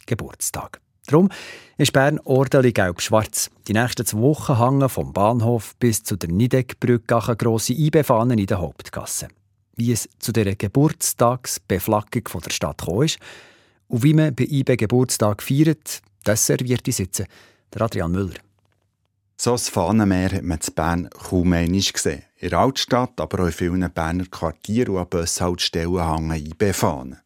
Geburtstag. 0.05 0.81
Darum 1.05 1.29
ist 1.77 1.93
Bern 1.93 2.19
ordentlich 2.19 2.73
gelb-schwarz. 2.73 3.49
Die 3.69 3.73
nächsten 3.73 4.05
zwei 4.05 4.19
Wochen 4.19 4.59
hängen 4.59 4.89
vom 4.89 5.13
Bahnhof 5.13 5.73
bis 5.77 6.03
zu 6.03 6.17
der 6.17 6.29
Nideckbrücke 6.29 7.37
grosse 7.37 7.71
IB-Fahnen 7.71 8.37
in 8.37 8.47
der 8.47 8.59
Hauptgasse. 8.59 9.29
Wie 9.75 9.91
es 9.91 10.07
zu 10.19 10.31
dieser 10.31 10.55
Geburtstagsbeflaggung 10.55 12.41
der 12.45 12.51
Stadt 12.51 12.79
gekommen 12.79 13.05
ist 13.05 13.19
und 13.87 14.03
wie 14.03 14.13
man 14.13 14.35
bei 14.35 14.45
IB 14.45 14.77
Geburtstag 14.77 15.41
feiert, 15.41 16.01
das 16.23 16.45
serviert 16.45 16.85
die 16.85 16.91
Sitze 16.91 17.25
der 17.73 17.81
Adrian 17.81 18.11
Müller. 18.11 18.39
So 19.35 19.53
ein 19.53 19.57
Fahnenmeer 19.57 20.31
hat 20.31 20.43
man 20.43 20.59
in 20.65 20.73
Bern 20.73 21.09
kaum 21.09 21.53
einmal 21.53 21.81
gesehen. 21.81 22.23
In 22.37 22.49
der 22.49 22.59
Altstadt, 22.59 23.19
aber 23.19 23.41
auch 23.41 23.47
in 23.47 23.51
vielen 23.51 23.91
Berner 23.91 24.25
Quartieren 24.25 24.95
und 24.95 25.01
an 25.01 25.09
Bushaltestellen 25.09 26.07
hängen 26.07 26.45
IB-Fahnen. 26.45 27.17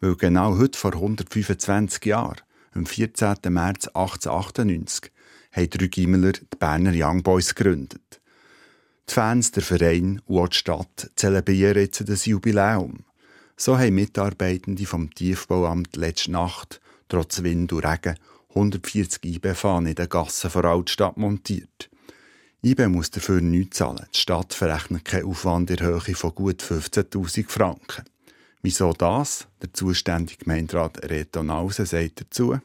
Weil 0.00 0.16
genau 0.16 0.58
heute 0.58 0.78
vor 0.78 0.94
125 0.94 2.04
Jahren 2.06 2.40
am 2.72 2.86
14. 2.86 3.36
März 3.48 3.86
1898 3.88 5.10
haben 5.52 5.70
drei 5.70 5.86
Gimmeler 5.86 6.32
die 6.32 6.56
Berner 6.58 6.92
Young 6.94 7.22
Boys 7.22 7.54
gegründet. 7.54 8.20
Die 9.08 9.12
Fans, 9.12 9.50
der 9.52 9.62
Verein 9.62 10.20
und 10.26 10.38
auch 10.38 10.48
die 10.48 10.56
Stadt 10.56 11.10
zelebrieren 11.16 11.76
jetzt 11.76 12.08
das 12.08 12.26
Jubiläum. 12.26 13.04
So 13.56 13.78
haben 13.78 13.94
Mitarbeitende 13.94 14.86
vom 14.86 15.14
Tiefbauamt 15.14 15.96
letzte 15.96 16.32
Nacht, 16.32 16.80
trotz 17.08 17.42
Wind 17.42 17.72
und 17.72 17.84
Regen, 17.84 18.18
140 18.50 19.24
IB-Fahnen 19.24 19.90
in 19.90 19.94
den 19.94 20.08
Gassen 20.08 20.50
der 20.52 20.64
Altstadt 20.64 21.16
montiert. 21.16 21.90
IB 22.62 22.88
muss 22.88 23.10
dafür 23.10 23.40
nichts 23.40 23.76
zahlen. 23.76 24.06
Die 24.14 24.18
Stadt 24.18 24.54
verrechnet 24.54 25.04
keinen 25.04 25.26
Aufwand 25.26 25.70
in 25.70 25.80
Höhe 25.80 26.00
von 26.00 26.34
gut 26.34 26.62
15.000 26.62 27.48
Franken. 27.48 28.04
Wieso 28.62 28.94
das? 28.94 29.46
Der 29.60 29.72
zuständige 29.74 30.38
Gemeinderat 30.38 31.04
Reto 31.10 31.42
Nause 31.42 31.84
sagt 31.84 32.22
dazu. 32.22 32.58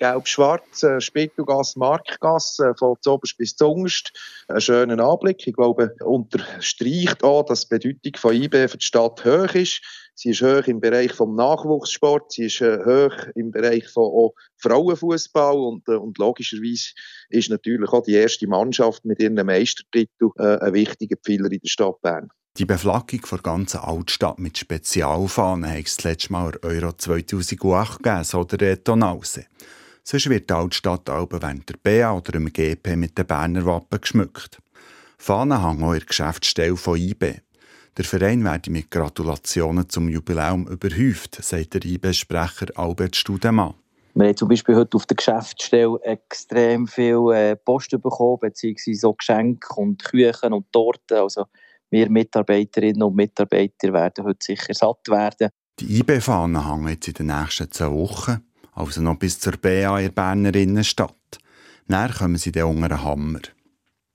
Gelb-Schwarz, 0.00 0.82
äh, 0.82 1.00
Spittelgasse, 1.00 1.78
Marktgasse, 1.78 2.74
von 2.78 2.96
zuoberst 3.02 3.36
bis 3.36 3.54
zungerst. 3.54 4.12
Ein 4.48 4.60
schöner 4.60 4.98
Anblick. 5.04 5.46
Ich 5.46 5.54
glaube, 5.54 5.94
unterstreicht 6.00 7.22
auch, 7.22 7.44
dass 7.44 7.68
die 7.68 7.78
Bedeutung 7.78 8.16
von 8.16 8.34
IB 8.34 8.68
für 8.68 8.78
die 8.78 8.84
Stadt 8.84 9.24
hoch 9.24 9.54
ist. 9.54 9.82
Sie 10.14 10.30
ist 10.30 10.42
hoch 10.42 10.66
im 10.66 10.80
Bereich 10.80 11.12
vom 11.12 11.34
Nachwuchssport, 11.34 12.32
sie 12.32 12.46
ist 12.46 12.60
äh, 12.60 12.78
hoch 12.78 13.14
im 13.34 13.50
Bereich 13.50 13.88
von 13.88 14.30
Frauenfußball 14.56 15.56
und, 15.56 15.88
äh, 15.88 15.92
und 15.92 16.18
logischerweise 16.18 16.90
ist 17.28 17.50
natürlich 17.50 17.90
auch 17.90 18.02
die 18.02 18.14
erste 18.14 18.46
Mannschaft 18.46 19.04
mit 19.04 19.20
ihren 19.22 19.34
Meistertitel 19.34 20.30
äh, 20.36 20.58
ein 20.58 20.74
wichtiger 20.74 21.16
Pfeiler 21.16 21.50
in 21.50 21.60
der 21.60 21.68
Stadt 21.68 22.00
Bern. 22.02 22.28
Die 22.58 22.64
Beflaggung 22.64 23.22
der 23.30 23.38
ganzen 23.38 23.80
Altstadt 23.80 24.38
mit 24.38 24.58
Spezialfahnen 24.58 25.70
hat 25.70 25.86
es 25.86 25.96
das 25.96 26.04
letzte 26.04 26.32
Mal 26.32 26.52
Euro 26.62 26.92
2008 26.92 28.02
gegeben, 28.02 28.24
so 28.24 28.44
der 28.44 28.60
Reto 28.60 28.96
Nause. 28.96 29.46
Sonst 30.04 30.28
wird 30.28 30.50
die 30.50 30.54
Altstadt 30.54 31.08
auch 31.10 31.28
während 31.30 31.68
der 31.68 31.76
BA 31.82 32.12
oder 32.12 32.34
im 32.34 32.52
GP 32.52 32.96
mit 32.96 33.16
den 33.16 33.26
Berner 33.26 33.64
Wappen 33.66 34.00
geschmückt. 34.00 34.58
Fahnen 35.18 35.62
hängen 35.62 35.84
auch 35.84 35.92
in 35.92 35.98
der 35.98 36.06
Geschäftsstelle 36.06 36.76
von 36.76 36.96
IB. 36.96 37.34
Der 37.96 38.04
Verein 38.04 38.44
werde 38.44 38.70
mit 38.70 38.90
Gratulationen 38.90 39.88
zum 39.88 40.08
Jubiläum 40.08 40.66
überhäuft, 40.66 41.42
sagt 41.42 41.74
der 41.74 41.84
IB-Sprecher 41.84 42.66
Albert 42.76 43.16
Studemann. 43.16 43.74
Wir 44.14 44.28
haben 44.28 44.36
zum 44.36 44.48
Beispiel 44.48 44.74
heute 44.74 44.96
auf 44.96 45.06
der 45.06 45.16
Geschäftsstelle 45.16 45.98
extrem 46.02 46.86
viel 46.86 47.30
äh, 47.32 47.56
Post 47.56 47.90
bekommen, 47.90 48.38
beziehungsweise 48.40 48.98
so 48.98 49.12
Geschenke 49.12 49.74
und 49.74 50.02
Küchen 50.02 50.52
und 50.52 50.72
Torten. 50.72 51.18
Also 51.18 51.46
wir 51.90 52.10
Mitarbeiterinnen 52.10 53.02
und 53.02 53.14
Mitarbeiter 53.14 53.92
werden 53.92 54.24
heute 54.24 54.44
sicher 54.44 54.74
satt 54.74 55.08
werden. 55.08 55.50
Die 55.78 56.00
IB-Fahnen 56.00 56.68
hängen 56.68 56.88
jetzt 56.88 57.08
in 57.08 57.14
den 57.14 57.26
nächsten 57.26 57.70
zehn 57.70 57.92
Wochen, 57.92 58.40
also 58.72 59.00
noch 59.02 59.18
bis 59.18 59.40
zur 59.40 59.56
BA 59.56 59.98
in 59.98 60.06
der 60.06 60.12
Berner 60.12 60.54
Innenstadt. 60.54 61.14
Dann 61.88 62.12
kommen 62.12 62.36
sie 62.36 62.52
dann 62.52 62.64
unter 62.64 62.88
den 62.88 63.02
Hammer. 63.02 63.40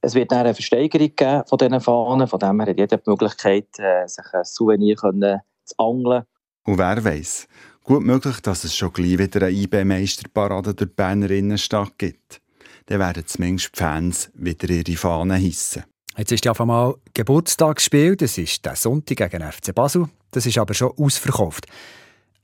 Es 0.00 0.14
wird 0.14 0.30
dann 0.32 0.40
eine 0.40 0.54
Versteigerung 0.54 1.12
geben 1.14 1.42
von 1.46 1.58
diesen 1.58 1.80
Fahnen. 1.80 2.28
Von 2.28 2.38
dem 2.38 2.60
her 2.60 2.70
hat 2.70 2.78
jeder 2.78 2.96
die 2.96 3.10
Möglichkeit, 3.10 3.66
äh, 3.78 4.06
sich 4.06 4.24
ein 4.32 4.44
Souvenir 4.44 4.96
zu 4.96 5.74
angeln. 5.78 6.24
Und 6.64 6.78
wer 6.78 7.04
weiß, 7.04 7.48
gut 7.82 8.02
möglich, 8.02 8.40
dass 8.40 8.64
es 8.64 8.76
schon 8.76 8.92
gleich 8.92 9.18
wieder 9.18 9.46
eine 9.46 9.56
IB-Meisterparade 9.56 10.74
durch 10.74 10.90
die 10.90 10.94
Berner 10.94 11.30
Innenstadt 11.30 11.98
gibt. 11.98 12.40
Dann 12.86 13.00
werden 13.00 13.26
zumindest 13.26 13.72
die 13.74 13.78
Fans 13.78 14.30
wieder 14.34 14.70
ihre 14.70 14.96
Fahnen 14.96 15.36
hissen. 15.36 15.84
Jetzt 16.16 16.32
ist 16.32 16.44
ja 16.44 16.52
auf 16.52 16.60
einmal 16.60 16.94
Geburtstagsspiel. 17.12 18.16
Das 18.16 18.38
ist 18.38 18.64
der 18.64 18.76
Sonntag 18.76 19.16
gegen 19.16 19.42
FC 19.42 19.74
Basel. 19.74 20.08
Das 20.30 20.46
ist 20.46 20.56
aber 20.56 20.72
schon 20.72 20.92
ausverkauft. 20.96 21.66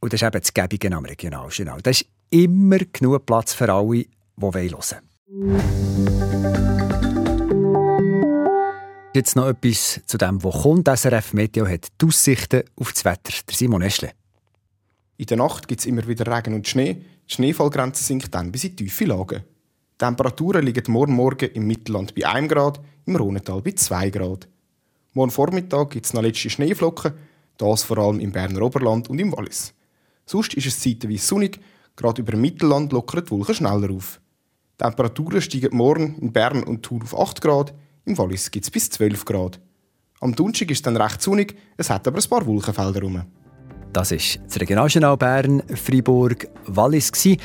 Und 0.03 0.13
das 0.13 0.21
ist 0.21 0.27
eben 0.27 0.41
das 0.41 0.53
Gäbige 0.53 0.93
am 0.97 1.05
Regionaljournal. 1.05 1.81
Da 1.81 1.91
ist 1.91 2.07
immer 2.29 2.79
genug 2.79 3.25
Platz 3.25 3.55
für 3.55 3.73
alle, 3.73 3.99
die 3.99 4.09
hören 4.37 4.73
wollen. 4.73 5.01
Jetzt 9.15 9.37
noch 9.37 9.47
etwas 9.47 10.01
zu 10.05 10.19
dem, 10.19 10.43
was 10.43 10.63
kommt. 10.63 10.89
SRF 10.89 11.35
Meteo 11.35 11.69
hat 11.69 11.87
die 12.01 12.07
Aussichten 12.07 12.65
auf 12.75 12.93
das 12.93 13.05
Wetter. 13.05 13.33
Der 13.49 13.55
Simon 13.55 13.83
Eschle. 13.83 14.11
In 15.19 15.27
der 15.27 15.37
Nacht 15.37 15.69
gibt 15.69 15.83
es 15.83 15.87
immer 15.87 16.05
wieder 16.09 16.27
Regen 16.27 16.55
und 16.55 16.67
Schnee. 16.67 16.95
Die 17.31 17.35
Schneefallgrenze 17.35 18.03
sinkt 18.03 18.35
dann 18.35 18.51
bis 18.51 18.65
in 18.65 18.75
tiefe 18.75 19.05
Lagen. 19.05 19.45
Die 19.45 19.99
Temperaturen 19.99 20.67
liegen 20.67 20.93
morgen 20.93 21.15
Morgen 21.15 21.49
im 21.51 21.69
Mittelland 21.69 22.13
bei 22.17 22.27
1 22.27 22.49
Grad, 22.49 22.81
im 23.07 23.15
Rhonental 23.15 23.63
bei 23.63 23.71
2 23.71 24.11
Grad. 24.11 24.49
Morgen 25.13 25.31
Vormittag 25.31 25.91
gibt 25.91 26.07
es 26.07 26.13
noch 26.13 26.23
letzte 26.23 26.51
Schneeflocken, 26.51 27.13
das 27.57 27.85
vor 27.85 27.99
allem 27.99 28.19
im 28.19 28.33
Berner 28.33 28.63
Oberland 28.63 29.09
und 29.09 29.21
im 29.21 29.31
Wallis. 29.31 29.73
Sonst 30.27 30.55
ist 30.55 30.67
es 30.67 30.81
zeitweise 30.81 31.27
sonnig, 31.27 31.61
gerade 31.97 32.23
über 32.23 32.33
dem 32.33 32.41
Mittelland 32.41 32.93
lockern 32.93 33.25
die 33.25 33.31
Wolken 33.31 33.55
schneller 33.55 33.91
auf. 33.91 34.21
Die 34.81 34.85
Temperaturen 34.85 35.43
steigen 35.43 35.77
morgen 35.77 36.17
in 36.19 36.33
Bern 36.33 36.63
und 36.65 36.83
Thun 36.83 37.03
auf 37.03 37.19
8 37.19 37.41
Grad, 37.41 37.75
im 38.05 38.19
Wallis 38.19 38.51
gibt 38.51 38.65
es 38.65 38.71
bis 38.71 38.91
12 38.91 39.25
Grad. 39.25 39.61
Am 40.21 40.35
Donnerstag 40.35 40.71
ist 40.71 40.79
es 40.79 40.83
dann 40.83 40.97
recht 40.97 41.23
sonnig, 41.23 41.57
es 41.77 41.91
hat 41.91 42.07
aber 42.07 42.19
ein 42.19 42.29
paar 42.29 42.47
Wolkenfelder 42.47 43.01
rum. 43.01 43.23
Das 43.93 44.11
ist 44.11 44.41
das 44.47 44.59
Regionaljournal 44.61 45.17
Bern, 45.17 45.63
Fribourg, 45.75 46.47
Wallis. 46.67 47.13
Die 47.13 47.37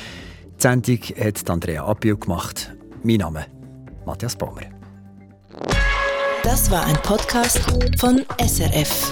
Sendung 0.58 1.00
hat 1.20 1.50
Andrea 1.50 1.86
Appio 1.86 2.18
gemacht. 2.18 2.74
Mein 3.04 3.18
Name 3.18 3.46
Matthias 4.06 4.36
Baumer. 4.36 4.62
Das 6.44 6.72
war 6.72 6.86
ein 6.86 6.96
Podcast 7.04 7.60
von 8.00 8.24
SRF. 8.40 9.12